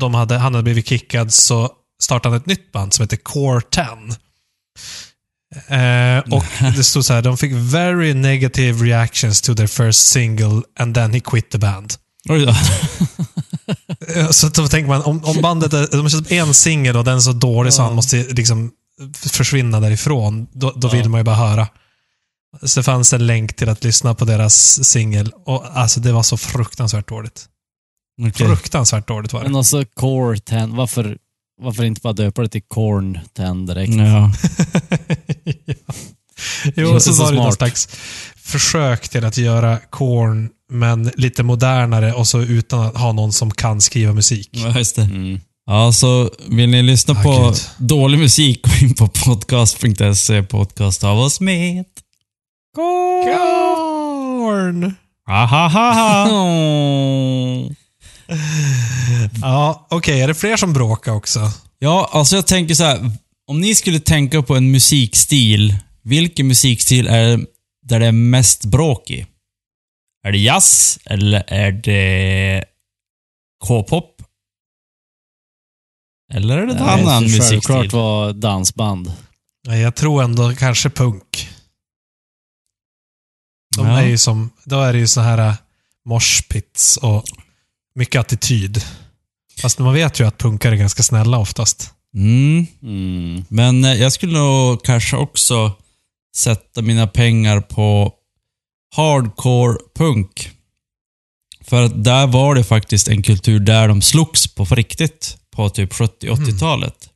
de 0.00 0.14
hade, 0.14 0.38
han 0.38 0.54
hade 0.54 0.62
blivit 0.64 0.88
kickad 0.88 1.32
så 1.32 1.70
startade 2.02 2.32
han 2.34 2.40
ett 2.40 2.46
nytt 2.46 2.72
band 2.72 2.94
som 2.94 3.02
heter 3.02 3.16
Core 3.16 3.60
10. 3.70 3.84
Eh, 5.68 6.18
och 6.34 6.44
det 6.76 6.84
stod 6.84 7.04
så 7.04 7.12
här, 7.14 7.22
de 7.22 7.36
fick 7.38 7.52
very 7.52 8.14
negative 8.14 8.84
reactions 8.84 9.40
to 9.40 9.54
their 9.54 9.66
first 9.66 10.06
single 10.06 10.62
and 10.78 10.94
then 10.94 11.12
he 11.14 11.20
quit 11.20 11.50
the 11.50 11.58
band. 11.58 11.94
Oj 12.28 12.46
då. 12.46 12.54
Eh, 14.14 14.30
Så 14.30 14.48
då 14.48 14.68
tänker 14.68 14.88
man, 14.88 15.02
om, 15.02 15.24
om 15.24 15.42
bandet 15.42 15.72
är, 15.72 15.96
de 15.96 16.10
köpt 16.10 16.32
en 16.32 16.54
singel 16.54 16.96
och 16.96 17.04
den 17.04 17.16
är 17.16 17.20
så 17.20 17.32
dålig 17.32 17.72
så 17.72 17.82
han 17.82 17.94
måste 17.94 18.16
liksom 18.16 18.70
försvinna 19.14 19.80
därifrån, 19.80 20.46
då, 20.52 20.72
då 20.76 20.88
vill 20.88 21.08
man 21.08 21.20
ju 21.20 21.24
bara 21.24 21.36
höra. 21.36 21.68
Så 22.62 22.80
det 22.80 22.84
fanns 22.84 23.12
en 23.12 23.26
länk 23.26 23.56
till 23.56 23.68
att 23.68 23.84
lyssna 23.84 24.14
på 24.14 24.24
deras 24.24 24.84
singel 24.84 25.32
och 25.46 25.78
alltså 25.78 26.00
det 26.00 26.12
var 26.12 26.22
så 26.22 26.36
fruktansvärt 26.36 27.08
dåligt. 27.08 27.46
Okej. 28.20 28.46
Fruktansvärt 28.46 29.08
dåligt 29.08 29.32
var 29.32 29.40
det. 29.40 29.46
Men 29.48 29.56
alltså 29.56 29.84
Core 29.84 30.38
10, 30.38 30.66
varför, 30.66 31.16
varför 31.62 31.84
inte 31.84 32.00
bara 32.00 32.12
döpa 32.12 32.42
det 32.42 32.48
till 32.48 32.62
Corn 32.68 33.18
10 33.36 33.54
direkt? 33.54 33.94
Ja. 33.94 34.32
Jo, 36.76 36.88
Inte 36.88 37.00
så 37.00 37.12
så 37.14 37.22
var 37.24 37.32
det 37.32 37.38
någon 37.38 37.52
slags 37.52 37.88
försök 38.36 39.08
till 39.08 39.24
att 39.24 39.36
göra 39.36 39.78
Korn 39.90 40.48
men 40.70 41.10
lite 41.16 41.42
modernare 41.42 42.12
och 42.12 42.26
så 42.26 42.40
utan 42.40 42.80
att 42.80 42.96
ha 42.96 43.12
någon 43.12 43.32
som 43.32 43.50
kan 43.50 43.80
skriva 43.80 44.12
musik. 44.12 44.48
ja, 44.52 44.78
just 44.78 44.96
det. 44.96 45.02
Mm. 45.02 45.40
Ja, 45.66 45.92
så 45.92 46.30
vill 46.48 46.68
ni 46.70 46.82
lyssna 46.82 47.14
Ah, 47.18 47.22
på 47.22 47.46
gud. 47.46 47.88
dålig 47.88 48.18
musik, 48.18 48.62
gå 48.62 48.86
in 48.86 48.94
på 48.94 49.08
podcast.se, 49.08 50.42
podcast 50.42 51.04
av 51.04 51.18
oss 51.18 51.40
med. 51.40 51.84
Korn! 52.76 54.94
Ahahaha. 55.28 56.28
Ja, 59.42 59.86
okej. 59.90 60.20
Är 60.22 60.28
det 60.28 60.34
fler 60.34 60.56
som 60.56 60.72
bråkar 60.72 61.12
också? 61.12 61.50
Ja, 61.78 62.10
alltså 62.12 62.36
jag 62.36 62.46
tänker 62.46 62.74
så 62.74 62.84
här. 62.84 63.10
Om 63.48 63.60
ni 63.60 63.74
skulle 63.74 64.00
tänka 64.00 64.42
på 64.42 64.56
en 64.56 64.70
musikstil, 64.70 65.76
vilken 66.02 66.46
musikstil 66.48 67.06
är 67.06 67.46
där 67.82 68.00
det 68.00 68.06
är 68.06 68.12
mest 68.12 68.64
bråk 68.64 69.10
i? 69.10 69.26
Är 70.26 70.32
det 70.32 70.38
jazz 70.38 70.98
eller 71.04 71.44
är 71.46 71.72
det 71.72 72.64
K-pop? 73.64 74.22
Eller 76.32 76.58
är 76.58 76.66
det 76.66 76.72
en 76.72 76.78
annan 76.82 77.22
så 77.22 77.36
musikstil? 77.36 77.60
Självklart 77.60 77.92
var 77.92 78.32
dansband. 78.32 79.12
Nej, 79.68 79.80
jag 79.80 79.94
tror 79.94 80.22
ändå 80.22 80.54
kanske 80.54 80.90
punk. 80.90 81.48
De 83.76 83.86
Ja. 83.86 84.00
är 84.00 84.06
ju 84.06 84.18
som, 84.18 84.50
då 84.64 84.80
är 84.82 84.92
det 84.92 84.98
ju 84.98 85.06
så 85.06 85.20
här 85.20 85.38
äh, 85.48 85.54
moshpits 86.04 86.96
och 86.96 87.24
mycket 87.96 88.20
attityd. 88.20 88.84
Fast 89.60 89.78
man 89.78 89.94
vet 89.94 90.20
ju 90.20 90.26
att 90.26 90.38
punkare 90.38 90.74
är 90.74 90.78
ganska 90.78 91.02
snälla 91.02 91.38
oftast. 91.38 91.92
Mm. 92.14 92.66
Mm. 92.82 93.44
Men 93.48 93.84
eh, 93.84 93.94
jag 93.94 94.12
skulle 94.12 94.38
nog 94.38 94.84
kanske 94.84 95.16
också 95.16 95.72
sätta 96.36 96.82
mina 96.82 97.06
pengar 97.06 97.60
på 97.60 98.12
hardcore 98.96 99.78
punk. 99.94 100.50
För 101.60 101.82
att 101.82 102.04
där 102.04 102.26
var 102.26 102.54
det 102.54 102.64
faktiskt 102.64 103.08
en 103.08 103.22
kultur 103.22 103.60
där 103.60 103.88
de 103.88 104.02
slogs 104.02 104.54
på 104.54 104.64
riktigt 104.64 105.38
på 105.50 105.70
typ 105.70 105.92
70-80-talet. 105.92 107.10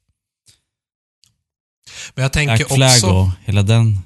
Men 2.15 2.23
jag 2.23 2.33
tänker 2.33 2.57
Black 2.57 2.69
Flag 2.69 2.89
också... 2.89 3.07
och 3.07 3.29
hela 3.45 3.63
den 3.63 3.99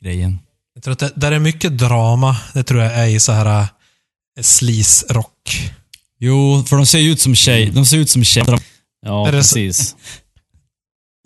grejen. 0.00 0.38
Jag 0.74 0.82
tror 0.82 0.92
att 0.92 0.98
det, 0.98 1.12
där 1.16 1.32
är 1.32 1.38
mycket 1.38 1.78
drama. 1.78 2.36
Det 2.54 2.62
tror 2.62 2.82
jag 2.82 2.94
är 2.94 3.06
i 3.06 3.20
så 3.20 3.32
här 3.32 3.60
äh, 3.60 3.66
sleaze-rock. 4.42 5.72
Jo, 6.20 6.64
för 6.66 6.76
de 6.76 6.86
ser 6.86 6.98
ju 6.98 7.10
ut 7.12 7.20
som 7.20 7.34
tjej. 7.34 7.70
De 7.70 7.86
ser 7.86 7.96
ut 7.96 8.10
som 8.10 8.24
tjej. 8.24 8.44
Ja, 9.06 9.28
Är 9.28 9.32
det 9.32 9.44
så- 9.44 9.54
precis. 9.54 9.96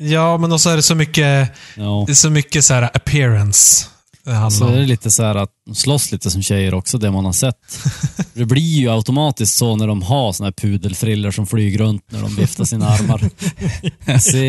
Ja, 0.03 0.37
men 0.39 0.53
också 0.53 0.71
är 0.71 0.77
det 0.77 0.83
så 0.83 0.95
mycket, 0.95 1.51
Ja. 1.77 2.05
det 2.07 2.13
är 2.13 2.15
så 2.15 2.31
mycket 2.31 2.65
så 2.65 2.75
här 2.75 2.83
appearance. 2.83 3.87
Det 4.25 4.33
handlar 4.33 4.51
Så 4.69 4.75
är 4.75 4.79
det 4.81 4.87
lite 4.87 5.11
så 5.11 5.23
här 5.23 5.35
att 5.35 5.51
de 5.67 5.75
slåss 5.75 6.13
lite 6.13 6.31
som 6.31 6.43
tjejer 6.43 6.75
också, 6.75 6.99
det 6.99 7.11
man 7.11 7.25
har 7.25 7.33
sett. 7.33 7.57
Det 8.35 8.45
blir 8.45 8.63
ju 8.81 8.91
automatiskt 8.91 9.57
så 9.57 9.77
när 9.77 9.87
de 9.87 10.03
har 10.03 10.33
såna 10.33 10.47
här 10.47 10.53
pudelfriller 10.53 11.31
som 11.31 11.47
flyger 11.47 11.79
runt 11.79 12.11
när 12.13 12.23
de 12.23 12.37
viftar 12.37 12.65
sina 12.65 12.89
armar. 12.89 13.31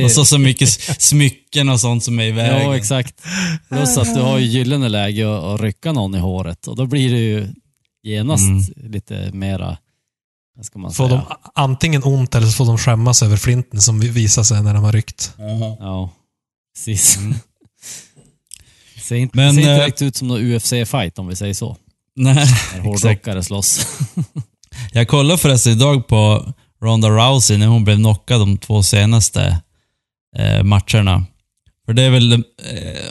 Och 0.05 0.11
så 0.11 0.25
så 0.25 0.37
mycket 0.37 0.69
smycken 1.01 1.69
och 1.69 1.79
sånt 1.79 2.03
som 2.03 2.19
är 2.19 2.23
i 2.23 2.31
vägen. 2.31 2.61
Ja, 2.61 2.75
exakt. 2.77 3.21
Plus 3.69 3.97
att 3.97 4.15
du 4.15 4.21
har 4.21 4.37
ju 4.39 4.45
gyllene 4.45 4.89
läge 4.89 5.53
att, 5.53 5.61
rycka 5.61 5.91
någon 5.91 6.15
i 6.15 6.19
håret 6.19 6.67
och 6.67 6.75
då 6.75 6.85
blir 6.85 7.11
det 7.11 7.19
ju 7.19 7.47
genast 8.03 8.47
Mm. 8.49 8.91
lite 8.91 9.29
mera, 9.33 9.77
Får 10.55 10.91
säga? 10.91 11.07
de 11.07 11.21
antingen 11.55 12.03
ont 12.03 12.35
eller 12.35 12.47
så 12.47 12.53
får 12.53 12.65
de 12.65 12.77
skämmas 12.77 13.23
över 13.23 13.37
flinten 13.37 13.81
som 13.81 13.99
visar 13.99 14.43
sig 14.43 14.63
när 14.63 14.73
de 14.73 14.83
har 14.83 14.91
ryckt. 14.91 15.33
Ja, 15.79 16.11
precis. 16.75 17.19
Ser 19.01 19.15
inte, 19.15 19.37
Men, 19.37 19.53
ser 19.53 19.61
inte 19.61 19.71
eh, 19.71 19.77
direkt 19.77 20.01
ut 20.01 20.15
som 20.15 20.27
någon 20.27 20.39
UFC-fight 20.39 21.19
om 21.19 21.27
vi 21.27 21.35
säger 21.35 21.53
så. 21.53 21.77
Nej, 22.15 22.47
När 22.73 22.79
hårdrockare 22.81 23.43
slåss. 23.43 23.87
Jag 24.91 25.07
kollade 25.07 25.37
förresten 25.37 25.73
idag 25.73 26.07
på 26.07 26.53
Ronda 26.81 27.09
Rousey 27.09 27.57
när 27.57 27.67
hon 27.67 27.83
blev 27.83 27.97
knockad 27.97 28.41
de 28.41 28.57
två 28.57 28.83
senaste 28.83 29.61
eh, 30.37 30.63
matcherna. 30.63 31.25
För 31.85 31.93
det 31.93 32.03
är 32.03 32.09
väl, 32.09 32.33
eh, 32.33 32.39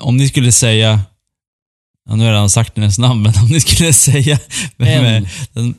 om 0.00 0.16
ni 0.16 0.28
skulle 0.28 0.52
säga, 0.52 1.00
ja, 2.09 2.17
nu 2.17 2.23
har 2.23 2.31
jag 2.31 2.35
redan 2.35 2.51
sagt 2.51 2.77
hennes 2.77 2.99
namn, 2.99 3.23
men 3.23 3.33
om 3.43 3.49
ni 3.49 3.61
skulle 3.61 3.93
säga 3.93 4.38
med, 4.77 5.27
En. 5.55 5.73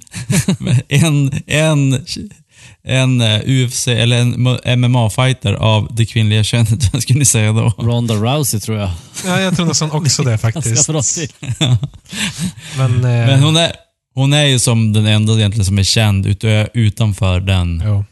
med, 0.60 0.82
en, 0.88 1.42
en, 1.48 2.06
en 2.84 3.22
eh, 3.22 3.42
UFC 3.46 3.88
eller 3.88 4.18
en 4.18 4.82
MMA-fighter 4.82 5.54
av 5.54 5.96
det 5.96 6.06
kvinnliga 6.06 6.44
könet, 6.44 6.94
vad 6.94 7.02
skulle 7.02 7.20
ni 7.20 7.26
säga 7.26 7.52
då? 7.54 7.74
Ronda 7.78 8.14
Rousey 8.14 8.60
tror 8.60 8.78
jag. 8.78 8.90
Ja, 9.26 9.42
jag 9.42 9.56
tror 9.56 9.66
nästan 9.66 9.92
också 9.92 10.24
det 10.24 10.38
faktiskt. 10.48 10.90
Men, 12.78 12.96
eh, 12.96 13.02
Men 13.02 13.44
hon 13.44 13.58
är, 13.58 13.72
hon 14.14 14.34
är 14.34 14.46
ju 14.46 14.60
som 14.60 14.94
den 14.94 15.06
enda 15.06 15.34
egentligen 15.34 15.66
som 15.66 15.80
är 15.80 15.84
känd 15.84 16.44
utanför 16.74 17.40
den 17.40 17.84
jo. 17.86 18.06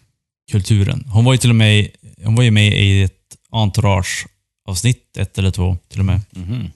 kulturen. 0.52 1.08
Hon 1.10 1.26
var 1.26 1.34
ju 1.34 1.38
till 1.38 1.49
och 1.49 1.56
med, 1.56 1.88
hon 2.23 2.36
var 2.36 2.43
ju 2.43 2.52
med 2.52 2.84
i 2.84 3.02
ett 3.04 3.12
entourage-avsnitt, 3.52 5.17
ett 5.17 5.38
eller 5.38 5.52
två 5.52 5.78
till 5.91 5.99
och 5.99 6.06
med. 6.06 6.21
Mhm. 6.32 6.71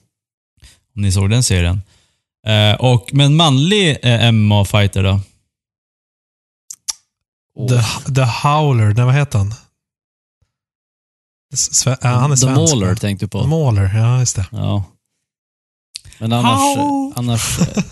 Om 0.98 1.02
ni 1.02 1.12
såg 1.12 1.30
den 1.30 1.42
serien. 1.42 1.82
Eh, 2.46 2.74
och, 2.74 3.10
men 3.12 3.36
manlig 3.36 3.98
eh, 4.02 4.32
MMA-fighter 4.32 5.02
då? 5.02 5.20
The, 7.68 8.12
the 8.14 8.22
Howler, 8.22 8.94
nej 8.94 9.04
vad 9.04 9.14
heter 9.14 9.38
han? 9.38 9.54
Sve, 11.54 11.96
ja, 12.02 12.08
han 12.08 12.30
är 12.32 12.36
The 12.36 12.40
svensk. 12.40 12.56
Mauler 12.74 12.88
va? 12.88 12.96
tänkte 12.96 13.26
du 13.26 13.30
på. 13.30 13.46
Mauler, 13.46 13.94
ja 13.96 14.18
just 14.20 14.36
det. 14.36 14.46
Ja. 14.52 14.84
Men 16.18 16.32
annars, 16.32 16.76
How? 16.76 17.12
annars 17.16 17.58
eh, 17.60 17.66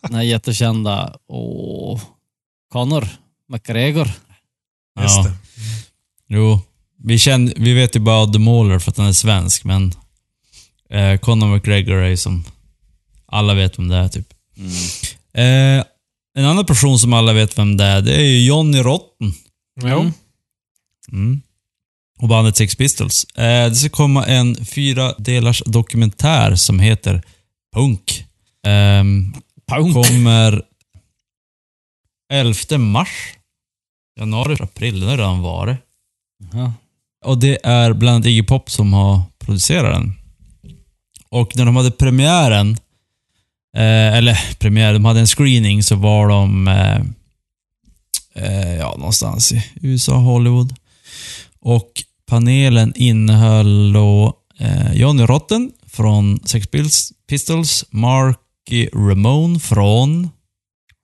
den 0.00 0.14
här 0.14 0.22
jättekända, 0.22 1.16
åh, 1.28 2.00
Conor 2.72 3.08
McGregor. 3.48 4.06
Just 5.00 5.16
Ja. 5.16 5.22
det. 5.22 5.32
Jo, 6.28 6.60
vi, 6.98 7.18
känner, 7.18 7.52
vi 7.56 7.72
vet 7.72 7.96
ju 7.96 8.00
bara 8.00 8.26
The 8.32 8.38
Mauler 8.38 8.78
för 8.78 8.90
att 8.90 8.96
han 8.96 9.06
är 9.06 9.12
svensk, 9.12 9.64
men 9.64 9.92
eh, 10.90 11.18
Conor 11.18 11.54
McGregor 11.54 11.96
är 11.96 12.16
som... 12.16 12.44
Alla 13.26 13.54
vet 13.54 13.78
vem 13.78 13.88
det 13.88 13.96
är, 13.96 14.08
typ. 14.08 14.28
Mm. 14.56 14.70
Eh, 15.78 15.84
En 16.38 16.44
annan 16.44 16.66
person 16.66 16.98
som 16.98 17.12
alla 17.12 17.32
vet 17.32 17.58
vem 17.58 17.76
det 17.76 17.84
är, 17.84 18.02
det 18.02 18.14
är 18.14 18.24
ju 18.24 18.46
Johnny 18.46 18.78
Rotten. 18.78 19.32
Jo. 19.82 20.10
Mm. 21.12 21.40
Och 22.18 22.28
bandet 22.28 22.56
Sex 22.56 22.76
Pistols. 22.76 23.24
Eh, 23.24 23.68
det 23.68 23.74
ska 23.74 23.88
komma 23.88 24.26
en 24.26 24.64
fyra 24.64 25.14
delars 25.18 25.62
dokumentär 25.66 26.54
som 26.54 26.78
heter 26.80 27.22
Punk. 27.76 28.24
Ehm, 28.66 29.34
Punk. 29.68 29.94
kommer 29.94 30.62
11 32.32 32.78
mars. 32.78 33.08
Januari, 34.20 34.56
april, 34.60 35.00
det 35.00 35.06
har 35.06 35.16
redan 35.16 35.42
varit. 35.42 35.76
Ja. 36.52 36.72
Och 37.24 37.38
det 37.38 37.58
är 37.66 37.92
bland 37.92 38.14
annat 38.14 38.26
Iggy 38.26 38.42
Pop 38.42 38.70
som 38.70 38.92
har 38.92 39.22
producerat 39.38 39.94
den. 39.94 40.14
Och 41.34 41.56
när 41.56 41.64
de 41.64 41.76
hade 41.76 41.90
premiären, 41.90 42.70
eh, 43.76 44.14
eller 44.16 44.54
premiär, 44.58 44.92
de 44.92 45.04
hade 45.04 45.20
en 45.20 45.26
screening 45.26 45.82
så 45.82 45.96
var 45.96 46.28
de 46.28 46.68
eh, 46.68 47.00
eh, 48.34 48.74
ja, 48.74 48.94
någonstans 48.98 49.52
i 49.52 49.64
USA, 49.80 50.16
Hollywood. 50.16 50.74
Och 51.60 51.90
panelen 52.26 52.92
innehöll 52.96 53.92
då 53.92 54.32
eh, 54.58 54.92
Johnny 54.92 55.22
Rotten 55.22 55.72
från 55.86 56.40
Sex 56.44 56.68
Pistols, 57.28 57.84
Marky 57.90 58.88
Ramone 58.92 59.58
från 59.58 60.28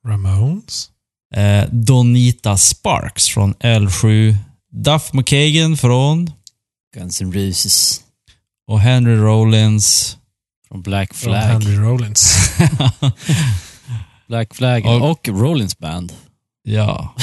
Ramones. 0.06 0.90
eh, 1.34 1.64
Donita 1.72 2.56
Sparks 2.56 3.28
från 3.28 3.54
L7, 3.54 4.34
Duff 4.72 5.12
McKagan 5.12 5.76
från 5.76 6.30
Guns 6.96 7.20
N' 7.20 7.32
Roses. 7.32 8.00
och 8.68 8.80
Henry 8.80 9.16
Rollins. 9.16 10.16
Från 10.70 10.82
Black 10.82 11.14
Från 11.14 11.32
Flag. 11.32 11.40
Henry 11.40 11.76
Rollins. 11.76 12.50
Black 14.28 14.54
Flag 14.54 14.86
Och- 14.86 15.10
och, 15.10 15.28
Rollins 15.28 15.78
Band. 15.78 16.12
Ja. 16.62 17.14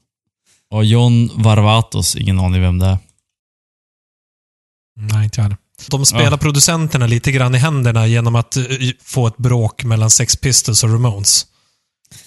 och 0.70 0.84
John 0.84 1.30
Varvatos, 1.42 2.16
ingen 2.16 2.40
aning 2.40 2.60
vem 2.60 2.78
det 2.78 2.86
är. 2.86 2.98
Nej, 4.96 5.24
inte 5.24 5.38
jag 5.38 5.42
heller. 5.42 5.56
De 5.90 6.06
spelar 6.06 6.30
Ja. 6.30 6.36
producenterna 6.38 7.06
lite 7.06 7.32
grann 7.32 7.54
i 7.54 7.58
händerna 7.58 8.06
genom 8.06 8.34
att 8.36 8.56
eh, 8.56 8.64
få 9.02 9.26
ett 9.26 9.36
bråk 9.36 9.84
mellan 9.84 10.10
Sex 10.10 10.36
Pistols 10.36 10.84
och 10.84 10.90
Ramones. 10.92 11.46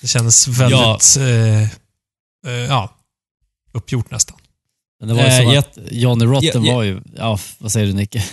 Det 0.01 0.07
känns 0.07 0.47
väldigt, 0.47 1.17
eh, 1.17 1.61
eh, 2.51 2.65
ja, 2.67 2.89
uppgjort 3.71 4.11
nästan. 4.11 4.37
Men 4.99 5.07
det 5.09 5.13
var 5.15 5.21
ju 5.21 5.27
Eh, 5.27 5.37
som 5.41 5.47
jag- 5.53 5.57
att 5.57 5.77
Johnny 5.91 6.25
Rotten 6.25 6.63
Ja, 6.63 6.69
ja. 6.71 6.75
var 6.75 6.83
ju... 6.83 7.01
Ja, 7.15 7.39
vad 7.59 7.71
säger 7.71 7.87
du 7.87 7.93
Nicke? 7.93 8.23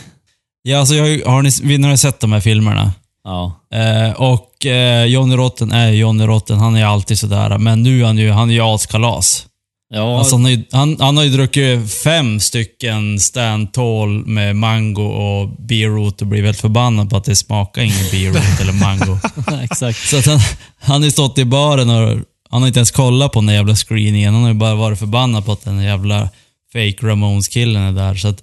Ja, 0.63 0.79
alltså 0.79 0.95
jag 0.95 1.03
har, 1.03 1.43
ju- 1.43 1.43
ni, 1.63 1.77
vi 1.77 1.89
har 1.89 1.97
sett 1.97 2.21
de 2.21 2.33
här 2.33 2.41
filmerna? 2.41 2.93
Ja. 3.25 3.61
Eh, 3.75 4.13
och 4.13 4.67
eh, 4.67 5.05
Johnny 5.05 5.37
Rotten 5.37 5.73
är 5.73 5.91
Johnny 5.91 6.25
Rotten, 6.27 6.59
han 6.59 6.77
är 6.77 6.85
alltid 6.85 7.19
sådär. 7.19 7.59
Men 7.59 7.83
nu 7.83 8.01
är 8.03 8.07
han 8.07 8.19
ju, 8.19 8.31
han 8.31 8.51
är 8.51 8.55
ju 8.55 8.61
askalas. 8.61 9.47
Ja, 9.95 10.19
Alltså 10.19 10.35
han, 10.37 10.45
har 10.45 10.51
ju, 10.51 10.65
han, 10.73 10.97
han 11.01 11.17
har 11.17 11.25
ju 11.25 11.31
druckit 11.31 11.93
fem 11.95 12.41
stycken 12.41 13.21
Stan 13.21 13.67
Tall 13.67 14.09
med 14.27 14.57
mango 14.57 15.03
och 15.03 15.49
beetroot 15.59 16.21
och 16.21 16.27
blivit 16.27 16.47
helt 16.47 16.61
förbannad 16.61 17.11
på 17.11 17.17
att 17.17 17.25
det 17.25 17.37
smakar 17.37 17.83
ingen 17.83 18.11
beetroot 18.11 18.61
eller 18.61 18.73
mango. 18.73 19.19
exakt. 19.65 20.09
Så 20.09 20.17
att 20.19 20.27
han, 20.27 20.39
han 20.81 21.01
har 21.01 21.05
ju 21.05 21.11
stått 21.11 21.39
i 21.39 21.45
baren 21.45 21.91
och 21.91 22.19
han 22.51 22.61
har 22.63 22.67
inte 22.67 22.79
ens 22.79 22.91
kollat 22.91 23.33
på 23.33 23.41
den 23.41 23.55
jävla 23.55 23.77
screeningen. 23.77 24.35
Han 24.35 24.43
har 24.43 24.51
ju 24.51 24.55
bara 24.59 24.75
varit 24.75 24.99
förbannad 24.99 25.47
på 25.47 25.53
att 25.53 25.65
den 25.65 25.83
jävla 25.83 26.29
fake 26.73 26.97
Ramones-killen 27.07 27.83
är 27.83 27.93
där. 27.93 28.15
Så 28.15 28.29
att, 28.29 28.43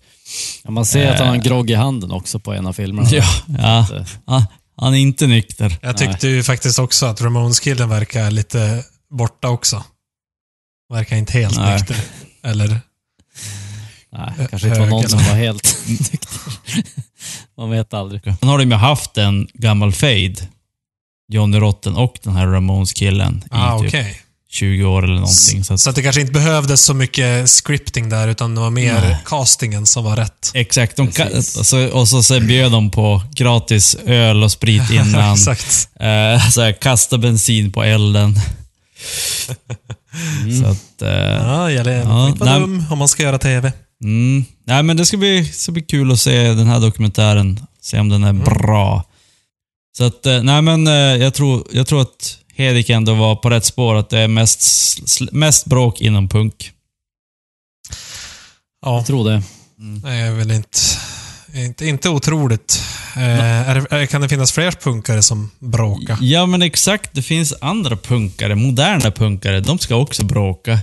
Ja, 0.64 0.72
man 0.72 0.86
ser 0.86 1.12
att 1.12 1.20
han 1.20 1.28
har 1.28 1.36
en 1.36 1.42
grogg 1.42 1.70
i 1.70 1.74
handen 1.74 2.12
också 2.12 2.40
på 2.40 2.54
en 2.54 2.68
av 2.68 2.74
filmerna. 2.74 3.10
ja, 3.12 3.24
ja, 3.60 3.86
Så, 3.90 4.06
han, 4.26 4.46
han 4.78 4.94
är 4.94 4.98
inte 4.98 5.28
nykter. 5.28 5.78
Jag 5.82 5.98
tyckte 5.98 6.28
ju 6.28 6.44
faktiskt 6.44 6.80
också 6.80 7.06
att 7.06 7.22
Ramones-killen 7.22 7.90
verkar 7.90 8.32
lite 8.32 8.84
borta 9.10 9.50
också. 9.50 9.84
Verkar 10.94 11.16
inte 11.16 11.34
helt 11.34 11.58
Nej. 11.58 11.74
nykter. 11.78 11.98
Eller? 12.44 12.80
Nej, 14.12 14.48
kanske 14.50 14.68
inte 14.68 14.80
var 14.80 14.88
någon 14.88 15.10
som 15.10 15.20
var 15.20 15.34
helt 15.36 15.78
nykter. 15.88 16.30
Man 17.58 17.70
vet 17.70 17.94
aldrig. 17.94 18.24
Sen 18.24 18.50
har 18.50 18.58
de 18.58 18.70
ju 18.72 18.76
haft 18.78 19.18
en 19.18 19.48
gammal 19.54 19.92
fade. 19.92 20.36
Johnny 21.34 21.60
Rotten 21.60 21.96
och 21.96 22.20
den 22.24 22.36
här 22.36 22.48
Ramones-killen 22.48 23.44
Ah, 23.52 23.80
typ 23.80 23.88
okej. 23.88 24.22
20 24.52 24.84
år 24.86 25.04
eller 25.04 25.14
någonting. 25.14 25.64
Så 25.64 25.74
att, 25.74 25.80
Så 25.80 25.90
att 25.90 25.96
det 25.96 26.02
kanske 26.04 26.22
inte 26.22 26.34
behövdes 26.34 26.82
så 26.82 26.94
mycket 26.94 27.50
scripting 27.50 28.10
där, 28.10 28.28
utan 28.28 28.56
det 28.56 28.62
var 28.62 28.70
mer 28.70 28.94
Nej. 28.94 29.18
castingen 29.26 29.86
som 29.86 30.04
var 30.04 30.16
rätt. 30.16 30.52
Exakt. 30.54 30.96
De 30.98 31.08
Precis. 31.12 31.74
och, 31.94 32.08
så, 32.08 32.24
så, 32.24 32.40
bjöd 32.40 32.72
de 32.72 32.92
på 32.92 33.22
gratis 33.36 33.96
öl 34.06 34.44
och 34.44 34.52
sprit 34.52 34.92
innan. 34.92 35.34
Exakt. 35.34 35.90
eh, 36.00 36.50
så 36.50 36.62
här, 36.62 36.72
kasta 36.82 37.18
bensin 37.18 37.72
på 37.72 37.84
elden. 37.84 38.40
Så 40.62 40.66
att... 40.68 41.02
Eh, 41.02 41.10
Ja, 41.48 41.72
gäller 41.72 41.92
Ja, 41.92 42.28
inte 42.28 42.40
vara 42.40 42.60
dum 42.60 42.86
om 42.92 42.98
man 42.98 43.08
ska 43.08 43.24
göra 43.24 43.38
TV. 43.38 43.72
mm, 44.04 44.46
nej, 44.68 44.84
men 44.84 44.98
det 44.98 45.06
ska 45.06 45.18
bli, 45.18 45.46
ska 45.46 45.72
bli 45.72 45.82
kul 45.82 46.12
att 46.12 46.20
se 46.20 46.54
den 46.54 46.68
här 46.68 46.80
dokumentären. 46.80 47.60
Se 47.82 48.00
om 48.00 48.10
den 48.10 48.24
är 48.24 48.34
bra. 48.34 49.04
Så 49.98 50.04
att, 50.04 50.26
eh, 50.26 50.44
nej 50.44 50.62
men 50.62 50.88
eh, 50.88 50.94
jag 50.94 51.34
tror, 51.34 51.64
jag 51.72 51.88
tror 51.88 52.02
att 52.02 52.38
Hedik 52.58 52.90
ändå 52.90 53.14
var 53.14 53.36
på 53.36 53.50
rätt 53.50 53.66
spår. 53.66 53.96
Att 53.96 54.10
det 54.10 54.20
är 54.20 54.28
mest, 54.28 55.00
mest 55.32 55.66
bråk 55.66 56.02
inom 56.02 56.30
punk. 56.30 56.72
Ja, 58.86 58.96
Jag 58.96 59.06
tror 59.06 59.30
det. 59.30 59.44
det 60.04 60.10
är 60.10 60.32
väl 60.32 60.52
inte, 60.52 60.80
inte, 61.54 61.86
inte 61.86 62.10
otroligt. 62.10 62.84
Eh, 63.16 63.70
är, 63.70 63.76
det- 63.76 63.96
är, 63.96 64.06
kan 64.06 64.22
det 64.22 64.30
finnas 64.30 64.52
fler 64.52 64.72
punkare 64.72 65.22
som 65.22 65.52
bråkar? 65.60 66.18
Ja, 66.22 66.46
men 66.46 66.62
exakt. 66.62 67.10
Det 67.14 67.22
finns 67.22 67.54
andra 67.62 67.98
punkare, 67.98 68.56
moderna 68.56 69.12
punkare. 69.12 69.60
De 69.60 69.80
ska 69.80 69.96
också 69.96 70.26
bråka. 70.26 70.80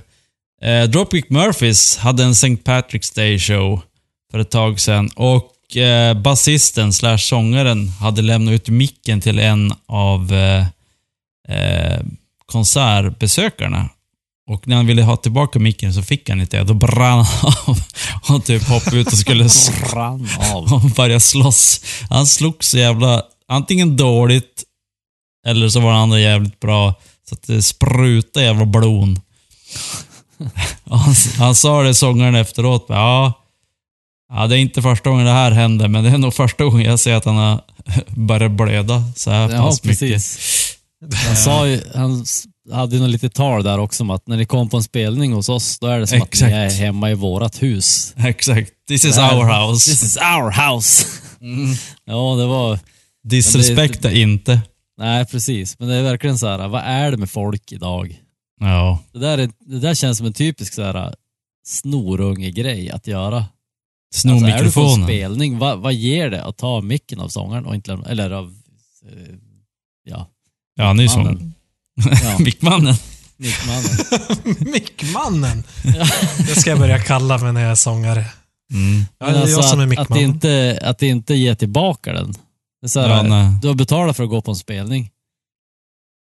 Eh, 0.62 0.82
Dropkick 0.82 1.30
Murphys 1.30 1.96
hade 1.96 2.24
en 2.24 2.30
St. 2.30 2.48
Patrick's 2.64 3.14
Day 3.14 3.38
show 3.38 3.80
för 4.30 4.38
ett 4.38 4.50
tag 4.50 4.80
sedan 4.80 5.10
och 5.16 5.76
eh, 5.76 6.14
basisten 6.20 6.92
slash 6.92 7.18
sångaren 7.18 7.88
hade 7.88 8.22
lämnat 8.22 8.52
ut 8.52 8.68
micken 8.68 9.20
till 9.20 9.38
en 9.38 9.72
av 9.88 10.32
eh, 10.34 10.66
eh, 11.48 12.00
konsertbesökarna. 12.46 13.88
Och 14.50 14.68
när 14.68 14.76
han 14.76 14.87
ville 14.87 15.02
ha 15.02 15.16
tillbaka 15.16 15.59
micken 15.59 15.94
så 15.94 16.02
fick 16.02 16.28
han 16.28 16.40
inte 16.40 16.57
det. 16.57 16.64
Då 16.64 16.74
brann 16.74 17.24
han 17.24 17.52
av 17.66 17.78
och 18.37 18.44
typ 18.44 18.62
hoppade 18.68 18.96
ut 18.96 19.07
och 19.07 19.18
skulle 19.18 19.44
s- 19.44 19.70
Rann 19.92 20.28
av. 20.52 20.72
och 20.74 20.80
började 20.80 21.20
slåss. 21.20 21.80
Han 22.11 22.26
slog 22.26 22.64
så 22.64 22.78
jävla, 22.78 23.22
antingen 23.48 23.96
dåligt, 23.96 24.62
eller 25.46 25.68
så 25.68 25.80
var 25.80 25.92
den 25.92 26.00
andra 26.00 26.20
jävligt 26.20 26.61
bra. 26.61 26.94
Så 27.28 27.35
att 27.35 27.42
det 27.42 27.62
sprutade 27.62 28.46
jävla. 28.46 28.62
Och 30.85 30.98
han, 30.98 31.14
han 31.38 31.54
sa 31.54 31.83
det 31.83 31.94
sångaren 31.94 32.35
efteråt, 32.35 32.87
ja, 32.88 33.33
ja, 34.33 34.46
det 34.46 34.57
är 34.57 34.61
inte 34.61 34.83
första 34.83 35.11
gången 35.11 35.26
det 35.26 35.33
här 35.33 35.50
händer, 35.50 35.88
men 35.88 36.04
det 36.04 36.11
är 36.11 36.18
nog 36.18 36.35
första 36.35 36.64
gången 36.64 36.87
jag 36.90 37.00
ser 37.00 37.14
att 37.14 37.24
han 37.24 37.37
har 37.37 37.61
börjat 38.09 38.52
blöda 38.52 39.04
så 39.16 39.30
här 39.30 39.50
Ja, 39.50 39.62
pass 39.62 39.85
mycket. 39.85 39.98
Han, 41.27 41.37
sa 41.37 41.69
ju, 41.69 41.81
han 41.95 42.25
hade 42.73 42.97
ju 42.97 43.03
något 43.03 43.11
litet 43.11 43.35
tal 43.35 43.62
där 43.64 43.79
också 43.79 44.03
om 44.03 44.11
att 44.11 44.27
när 44.27 44.37
ni 44.37 44.45
kom 44.47 44.69
på 44.69 44.77
en 44.77 44.83
spelning 44.83 45.33
hos 45.33 45.49
oss, 45.49 45.79
då 45.79 45.87
är 45.87 46.01
det 46.01 46.07
som 46.07 46.23
att 46.23 46.29
Exakt. 46.29 46.51
ni 46.51 46.57
är 46.57 46.71
hemma 46.71 47.11
i 47.11 47.14
vårat 47.14 47.62
hus. 47.62 48.14
Exakt. 48.17 48.73
This 48.88 49.05
is 49.05 49.19
our 49.19 49.45
house. 49.45 49.90
This 49.90 50.03
is 50.03 50.17
our 50.17 50.51
house. 50.73 51.07
Ja, 52.05 52.35
det 52.38 52.47
var... 52.47 52.79
Disrespekta 53.25 54.12
inte. 54.12 54.61
Nej, 54.99 55.27
precis. 55.27 55.79
Men 55.79 55.88
det 55.88 55.95
är 55.95 56.03
verkligen 56.03 56.38
så 56.38 56.47
här, 56.49 56.69
vad 56.69 56.83
är 56.85 57.11
det 57.11 57.17
med 57.17 57.31
folk 57.31 57.73
idag? 57.73 58.21
Ja. 58.61 58.99
Det 59.12 59.19
där, 59.19 59.38
är, 59.38 59.51
det 59.61 59.79
där 59.79 59.95
känns 59.95 60.19
som 60.19 60.27
en 60.27 60.33
typisk 60.33 60.75
så 60.75 60.83
här 60.83 61.14
snorunge-grej 61.67 62.90
att 62.90 63.07
göra. 63.07 63.45
Sno 64.14 64.33
Alltså, 64.33 64.47
är 64.47 64.51
du 64.51 64.73
på 64.73 64.81
en 64.81 64.85
mikrofonen. 64.87 65.07
spelning, 65.07 65.59
vad, 65.59 65.79
vad 65.79 65.95
ger 65.95 66.31
det 66.31 66.45
att 66.45 66.57
ta 66.57 66.81
micken 66.81 67.21
av 67.21 67.29
sångaren 67.29 67.67
och 67.67 67.75
inte 67.75 67.90
lämna, 67.90 68.07
eller 68.07 68.31
av, 68.31 68.55
eh, 69.07 69.35
ja, 70.05 70.27
ja, 70.74 70.84
han 70.84 71.00
är 71.00 71.02
ju. 71.02 71.08
Ja, 72.24 72.38
Mickmannen. 72.38 72.94
mickmannen. 73.37 73.96
Mickmannen! 74.72 75.62
Det 76.38 76.60
ska 76.60 76.70
jag 76.70 76.78
börja 76.78 76.98
kalla 76.98 77.38
mig 77.38 77.52
när 77.52 77.60
jag 77.60 77.70
är 77.70 77.74
sångare. 77.74 78.24
Mm. 78.72 79.04
Ja, 79.18 79.26
det 79.26 79.32
är 79.32 79.34
jag 79.34 79.42
alltså 79.42 79.62
som 79.62 79.80
är 79.80 80.00
att, 80.00 80.10
att, 80.10 80.16
inte, 80.16 80.78
att 80.82 81.02
inte 81.02 81.34
ge 81.34 81.54
tillbaka 81.54 82.12
den. 82.12 82.32
Det 82.80 82.87
är 82.87 82.88
så 82.88 83.00
här, 83.00 83.08
Ja, 83.08 83.58
du 83.62 83.68
har 83.68 83.74
betalat 83.74 84.16
för 84.16 84.24
att 84.24 84.30
gå 84.30 84.40
på 84.40 84.50
en 84.50 84.56
spelning. 84.56 85.10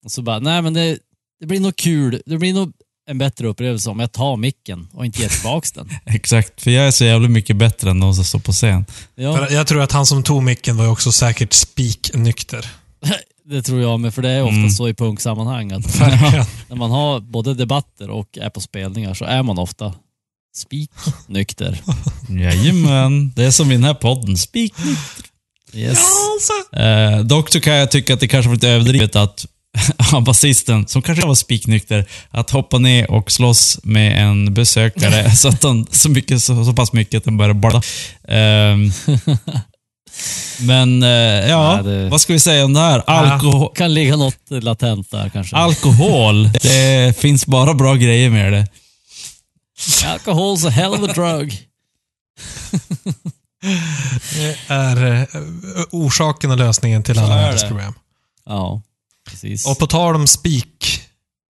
Och 0.04 0.10
så 0.12 0.22
bara, 0.22 0.38
nej 0.38 0.62
men 0.62 0.74
det, 0.74 0.98
det 1.40 1.46
blir 1.46 1.60
nog 1.60 1.76
kul, 1.76 2.22
det 2.26 2.38
blir 2.38 2.54
nog 2.54 2.72
en 3.10 3.18
bättre 3.18 3.46
upplevelse 3.46 3.90
om 3.90 4.00
jag 4.00 4.12
tar 4.12 4.36
micken 4.36 4.88
och 4.92 5.06
inte 5.06 5.20
ger 5.22 5.28
tillbaka 5.28 5.68
den. 5.74 5.88
Exakt, 6.14 6.62
för 6.62 6.70
jag 6.70 6.86
är 6.86 6.90
så 6.90 7.04
jävla 7.04 7.28
mycket 7.28 7.56
bättre 7.56 7.90
än 7.90 8.00
de 8.00 8.14
som 8.14 8.24
står 8.24 8.38
på 8.38 8.52
scen. 8.52 8.86
Ja, 9.14 9.36
För 9.36 9.54
jag 9.54 9.66
tror 9.66 9.82
att 9.82 9.92
han 9.92 10.06
som 10.06 10.22
tog 10.22 10.42
micken 10.42 10.76
var 10.76 10.84
ju 10.84 10.90
också 10.90 11.12
säkert 11.12 11.52
spiknykter. 11.52 12.66
Det 13.50 13.62
tror 13.62 13.80
jag 13.80 14.00
med, 14.00 14.14
för 14.14 14.22
det 14.22 14.30
är 14.30 14.42
ofta 14.42 14.56
Mm. 14.56 14.70
så 14.70 14.88
i 14.88 14.94
punksammanhang 14.94 15.72
att 15.72 15.98
när 16.68 16.76
man 16.76 16.90
har 16.90 17.20
både 17.20 17.54
debatter 17.54 18.10
och 18.10 18.38
är 18.38 18.50
på 18.50 18.60
spelningar 18.60 19.14
så 19.14 19.24
är 19.24 19.42
man 19.42 19.58
ofta 19.58 19.94
spik 20.56 20.90
nykter. 21.26 21.80
Jajamän, 22.28 23.32
det 23.36 23.44
är 23.44 23.50
som 23.50 23.70
i 23.70 23.74
den 23.74 23.84
här 23.84 23.94
podden. 23.94 24.36
Speak. 24.36 24.72
Yes. 25.74 25.98
Alltså. 25.98 26.76
Eh, 26.82 27.18
dock 27.24 27.50
så 27.52 27.60
kan 27.60 27.74
jag 27.74 27.90
tycka 27.90 28.14
att 28.14 28.20
det 28.20 28.28
kanske 28.28 28.48
var 28.48 28.54
lite 28.56 28.68
överdrivet 28.68 29.16
att 29.16 29.46
basisten, 30.26 30.86
som 30.88 31.02
kanske 31.02 31.26
var 31.26 31.34
spiknykter, 31.34 32.08
att 32.30 32.50
hoppa 32.50 32.78
ner 32.78 33.10
och 33.10 33.30
slåss 33.30 33.80
med 33.82 34.22
en 34.28 34.54
besökare 34.54 35.30
så, 35.30 35.48
att 35.48 35.62
han, 35.62 35.86
så, 35.90 36.10
mycket, 36.10 36.42
så, 36.42 36.64
så 36.64 36.72
pass 36.72 36.92
mycket 36.92 37.18
att 37.18 37.24
den 37.24 37.36
började 37.36 37.54
balla. 37.60 37.82
Ehm, 38.28 38.92
men, 40.60 41.02
eh, 41.02 41.08
ja, 41.48 41.74
Nej, 41.82 41.92
det- 41.94 42.08
vad 42.08 42.20
ska 42.20 42.32
vi 42.32 42.38
säga 42.40 42.64
om 42.64 42.72
det 42.72 42.80
här? 42.80 42.98
Alkohol, 43.10 43.74
Kan 43.74 43.94
ligga 43.94 44.16
något 44.16 44.36
latent 44.50 45.10
där 45.10 45.28
kanske. 45.28 45.56
alkohol, 45.56 46.50
det 46.62 47.18
finns 47.18 47.46
bara 47.46 47.74
bra 47.74 47.94
grejer 47.94 48.30
med 48.30 48.52
det. 48.52 48.66
Alcohol's 50.04 50.66
a 50.66 50.70
hell 50.70 50.92
of 50.94 51.10
a 51.10 51.12
drug. 51.14 51.64
Det 54.34 54.56
är 54.68 55.12
eh, 55.14 55.26
orsaken 55.90 56.50
och 56.50 56.56
lösningen 56.56 57.02
till 57.02 57.14
Så 57.14 57.20
alla 57.20 57.34
är 57.34 57.42
världens 57.42 57.62
det. 57.62 57.68
problem. 57.68 57.94
Ja, 58.46 58.82
precis. 59.30 59.66
Och 59.66 59.78
på 59.78 59.86
tal 59.86 60.14
om 60.14 60.26
spik, 60.26 61.00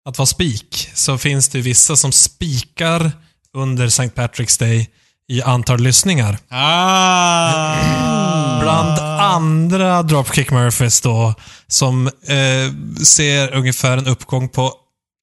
att 0.05 0.17
vara 0.17 0.25
spik, 0.25 0.89
så 0.93 1.17
finns 1.17 1.49
det 1.49 1.61
vissa 1.61 1.95
som 1.95 2.11
spikar 2.11 3.11
under 3.53 3.85
St. 3.85 4.07
Patrick's 4.07 4.59
Day 4.59 4.89
i 5.31 5.41
antal 5.41 5.79
lyssningar. 5.79 6.37
Ah! 6.49 8.59
Bland 8.61 8.99
andra 9.19 10.03
Dropkick 10.03 10.51
Murphys 10.51 11.01
då, 11.01 11.33
som 11.67 12.07
eh, 12.07 12.13
ser 13.05 13.53
ungefär 13.53 13.97
en 13.97 14.07
uppgång 14.07 14.49
på 14.49 14.73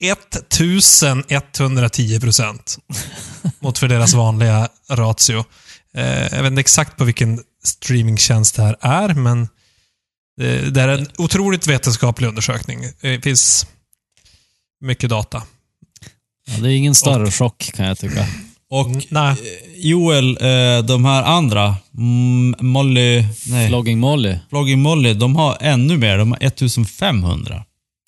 1110 0.01 2.21
procent 2.21 2.79
mot 3.61 3.79
för 3.79 3.89
deras 3.89 4.15
vanliga 4.15 4.69
ratio. 4.91 5.45
Eh, 5.95 6.23
jag 6.23 6.43
vet 6.43 6.51
inte 6.51 6.61
exakt 6.61 6.97
på 6.97 7.05
vilken 7.05 7.41
streamingtjänst 7.65 8.57
det 8.57 8.63
här 8.63 8.77
är, 8.81 9.15
men 9.15 9.43
eh, 10.41 10.63
det 10.63 10.83
är 10.83 10.89
en 10.89 11.09
otroligt 11.19 11.67
vetenskaplig 11.67 12.29
undersökning. 12.29 12.85
Det 13.01 13.23
finns 13.23 13.67
mycket 14.81 15.11
data. 15.11 15.43
Ja, 16.47 16.57
det 16.57 16.69
är 16.69 16.77
ingen 16.77 16.95
större 16.95 17.31
chock 17.31 17.71
kan 17.75 17.87
jag 17.87 17.99
tycka. 17.99 18.27
Och 18.71 18.87
Mm, 18.87 19.01
nej. 19.09 19.37
Joel, 19.77 20.29
eh, 20.41 20.85
de 20.85 21.05
här 21.05 21.23
andra, 21.23 21.77
Molly, 22.61 23.25
nej, 23.47 23.69
Flogging 23.69 23.99
Molly. 23.99 24.39
Flogging 24.51 24.81
Molly, 24.81 25.15
de 25.15 25.37
har 25.37 25.57
ännu 25.61 25.97
mer. 25.97 26.19
De 26.19 26.31
har 26.33 26.39
1500. 26.45 27.65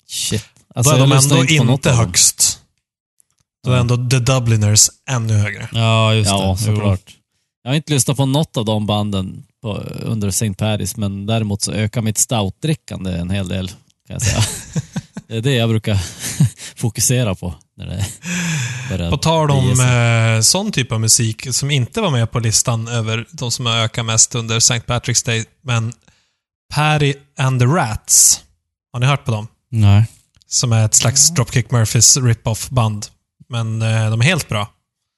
Shit. 0.09 0.45
Då 0.73 0.79
Alltså, 0.79 0.93
är 0.93 0.97
jag 0.99 1.09
de 1.09 1.17
ändå 1.17 1.45
inte 1.45 1.89
dem. 1.89 1.97
högst. 1.97 2.59
Då 3.63 3.71
är 3.71 3.77
ändå 3.77 4.09
The 4.09 4.19
Dubliners 4.19 4.87
ännu 5.09 5.33
högre. 5.33 5.69
Ja, 5.73 6.13
just 6.13 6.29
Ja, 6.29 6.55
det. 6.59 6.63
såklart. 6.63 7.15
Jag 7.63 7.71
har 7.71 7.75
inte 7.75 7.93
lyssnat 7.93 8.17
på 8.17 8.25
något 8.25 8.57
av 8.57 8.65
de 8.65 8.85
banden 8.85 9.43
på, 9.61 9.73
under 10.01 10.27
St. 10.27 10.53
Paris, 10.53 10.97
men 10.97 11.25
däremot 11.25 11.61
så 11.61 11.71
ökar 11.71 12.01
mitt 12.01 12.17
stoutdrickande 12.17 13.11
en 13.11 13.29
hel 13.29 13.47
del, 13.47 13.67
kan 13.67 13.77
jag 14.13 14.21
säga. 14.21 14.43
det 15.27 15.37
är 15.37 15.41
det 15.41 15.53
jag 15.53 15.69
brukar 15.69 15.99
fokusera 16.75 17.35
på. 17.35 17.53
När 17.77 17.85
det 17.85 17.91
börjar 17.91 18.05
På 18.97 19.17
tal 19.17 19.51
om 19.51 19.79
eh, 19.79 20.41
sån 20.41 20.71
typ 20.71 20.91
av 20.91 20.99
musik 20.99 21.53
som 21.53 21.71
inte 21.71 22.01
var 22.01 22.11
med 22.11 22.31
på 22.31 22.39
listan 22.39 22.87
över 22.87 23.25
de 23.31 23.51
som 23.51 23.65
har 23.65 23.77
ökat 23.77 24.05
mest 24.05 24.35
under 24.35 24.57
St. 24.57 24.79
Patrick's 24.79 25.25
Day, 25.25 25.45
men 25.63 25.93
Patty 26.73 27.13
and 27.37 27.59
the 27.59 27.65
Rats. 27.65 28.41
Har 28.93 28.99
ni 28.99 29.05
hört 29.05 29.25
på 29.25 29.31
dem? 29.31 29.47
Nej. 29.71 30.05
Som 30.47 30.71
är 30.71 30.85
ett 30.85 30.95
slags 30.95 31.29
Dropkick 31.29 31.71
Murphys 31.71 32.17
rip-off 32.17 32.69
band. 32.69 33.07
Men 33.49 33.81
eh, 33.81 34.09
de 34.09 34.21
är 34.21 34.25
helt 34.25 34.49
bra. 34.49 34.69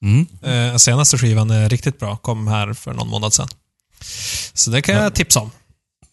Mm. 0.04 0.28
Eh, 0.44 0.78
senaste 0.78 1.18
skivan 1.18 1.52
är 1.52 1.70
riktigt 1.70 2.00
bra. 2.00 2.18
Kom 2.18 2.48
här 2.48 2.74
för 2.74 2.94
någon 2.94 3.08
månad 3.08 3.34
sedan. 3.34 3.48
Så 4.54 4.72
det 4.72 4.82
kan 4.82 4.96
jag 4.96 5.16
tipsa 5.16 5.40
om. 5.40 5.52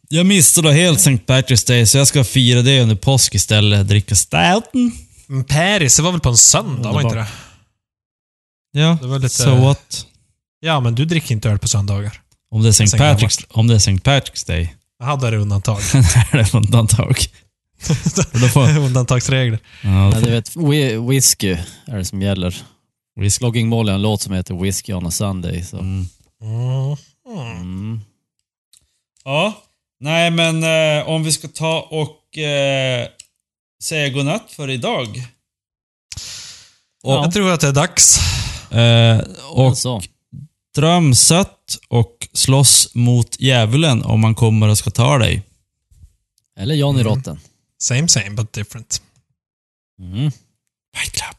Jag 0.09 0.27
missade 0.27 0.73
helt 0.73 0.99
St. 0.99 1.19
Patrick's 1.27 1.67
Day, 1.67 1.87
så 1.87 1.99
jag 1.99 2.07
ska 2.07 2.25
fira 2.25 2.63
det 2.63 2.83
under 2.83 2.97
påsk 2.97 3.35
istället. 3.35 3.89
Dricka 3.89 4.15
stouten. 4.15 4.93
Men 5.27 5.45
Paris, 5.45 5.97
det 5.97 6.03
var 6.03 6.11
väl 6.11 6.21
på 6.21 6.29
en 6.29 6.37
söndag, 6.37 6.93
var 6.93 7.03
inte 7.03 7.17
det? 7.17 7.27
Ja, 8.73 8.99
Det 9.01 9.07
var 9.07 9.19
lite- 9.19 9.35
so 9.35 9.55
what? 9.55 10.07
Ja, 10.61 10.81
men 10.81 10.95
du 10.95 11.05
dricker 11.05 11.33
inte 11.33 11.51
öl 11.51 11.59
på 11.59 11.69
söndagar. 11.69 12.21
Om 12.51 12.63
det 12.63 12.69
är 12.69 12.83
St. 12.83 12.97
Patrick's, 12.99 13.45
om 13.51 13.67
det 13.67 13.75
är 13.75 13.77
St. 13.77 13.93
Patrick's 13.93 14.47
Day, 14.47 14.75
Jag 14.99 15.07
hade 15.07 15.31
det 15.31 15.37
undantag. 15.37 15.79
är 16.33 16.37
det 16.37 16.55
undantag. 16.55 17.17
Och 18.33 18.41
då 18.41 18.49
får, 18.49 18.79
Undantagsregler. 18.79 19.59
ja, 19.83 19.89
då 20.13 20.17
Ja, 20.19 20.21
du 20.21 20.31
vet, 20.31 20.57
whi- 20.57 21.09
whisky 21.11 21.57
är 21.87 21.97
det 21.99 22.05
som 22.05 22.23
gäller. 22.23 22.51
får 23.15 23.21
vi 23.23 23.31
Flogging 23.31 23.69
Molly 23.69 23.91
har 23.91 23.95
en 23.97 24.03
låt 24.03 24.23
som 24.23 24.33
heter 24.35 24.55
Whiskey 24.55 24.93
on 24.95 25.07
a 25.07 25.11
Sunday. 25.11 25.65
Så. 25.65 25.79
mm. 25.79 26.07
Mm. 26.43 26.97
Mm. 27.57 28.01
Ja, 29.25 29.63
nej 30.01 30.31
men 30.31 30.65
eh, 30.65 31.09
om 31.09 31.25
vi 31.25 31.33
ska 31.33 31.49
ta 31.49 31.81
och 31.91 32.39
eh, 32.39 33.09
säga 33.83 34.09
godnatt 34.09 34.51
för 34.51 34.71
idag. 34.71 35.23
Och, 37.03 37.13
Jag 37.13 37.33
tror 37.33 37.51
att 37.53 37.61
det 37.61 37.69
är 37.69 37.73
dags. 37.73 38.19
Eh, 38.71 39.19
och 39.51 39.79
så. 39.79 40.03
dröm 40.75 41.15
sött 41.15 41.79
och 41.89 42.29
slåss 42.33 42.95
mot 42.95 43.41
djävulen 43.41 44.03
om 44.03 44.21
man 44.21 44.35
kommer 44.35 44.69
och 44.69 44.79
ska 44.79 44.91
ta 44.91 45.19
dig. 45.19 45.43
Eller 46.59 46.75
Johnny 46.75 47.01
Mm. 47.01 47.15
Rotten. 47.17 47.41
Same 47.79 48.09
same, 48.09 48.31
but 48.31 48.53
different. 48.53 49.03
Mm. 50.01 50.31
Fight 50.97 51.13
Club. 51.13 51.37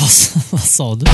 Vad, 0.00 0.10
vad 0.50 0.60
sa 0.60 0.94
du? 0.94 1.06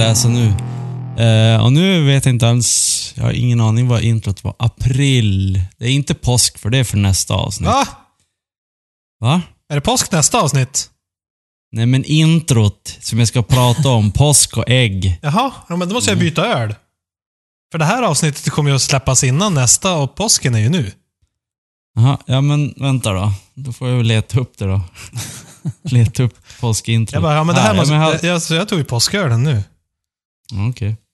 Läsa 0.00 0.28
nu. 0.28 0.46
Eh, 1.24 1.62
och 1.64 1.72
nu 1.72 2.06
vet 2.06 2.24
jag 2.24 2.34
inte 2.34 2.48
alls, 2.48 3.12
jag 3.16 3.24
har 3.24 3.32
ingen 3.32 3.60
aning 3.60 3.88
vad 3.88 4.02
introt 4.02 4.44
var. 4.44 4.54
April. 4.58 5.62
Det 5.78 5.84
är 5.84 5.90
inte 5.90 6.14
påsk 6.14 6.58
för 6.58 6.70
det 6.70 6.78
är 6.78 6.84
för 6.84 6.96
nästa 6.96 7.34
avsnitt. 7.34 7.66
Va? 7.68 7.86
Va? 9.20 9.42
Är 9.68 9.74
det 9.74 9.80
påsk 9.80 10.12
nästa 10.12 10.40
avsnitt? 10.40 10.90
Nej 11.72 11.86
men 11.86 12.04
introt 12.04 12.96
som 13.00 13.18
jag 13.18 13.28
ska 13.28 13.42
prata 13.42 13.88
om, 13.88 14.12
påsk 14.12 14.56
och 14.56 14.70
ägg. 14.70 15.18
Jaha, 15.22 15.52
ja, 15.68 15.76
men 15.76 15.88
då 15.88 15.94
måste 15.94 16.10
jag 16.10 16.16
Mm. 16.18 16.28
byta 16.28 16.46
öl. 16.46 16.74
För 17.72 17.78
det 17.78 17.84
här 17.84 18.02
avsnittet 18.02 18.50
kommer 18.50 18.70
ju 18.70 18.76
att 18.76 18.82
släppas 18.82 19.24
innan 19.24 19.54
nästa 19.54 19.96
och 19.96 20.14
påsken 20.14 20.54
är 20.54 20.58
ju 20.58 20.68
nu. 20.68 20.92
Jaha, 21.94 22.18
ja 22.26 22.40
men 22.40 22.74
vänta 22.76 23.12
då. 23.12 23.32
Då 23.54 23.72
får 23.72 23.88
jag 23.88 23.96
väl 23.96 24.06
leta 24.06 24.40
upp 24.40 24.58
det 24.58 24.64
då. 24.66 24.80
leta 25.82 26.22
upp 26.22 26.34
påskintrot. 26.60 27.12
Jag 27.12 27.22
bara, 27.22 27.34
ja 27.34 27.44
men 27.44 27.54
det 27.54 27.60
här 27.60 27.74
måste... 27.74 27.94
ja, 27.94 27.98
men 28.00 28.08
jag, 28.22 28.24
jag, 28.24 28.42
jag 28.58 28.68
tog 28.68 28.78
ju 28.78 28.84
påskölen 28.84 29.42
nu. 29.42 29.62
Ja, 30.52 30.66
Okej. 30.68 31.09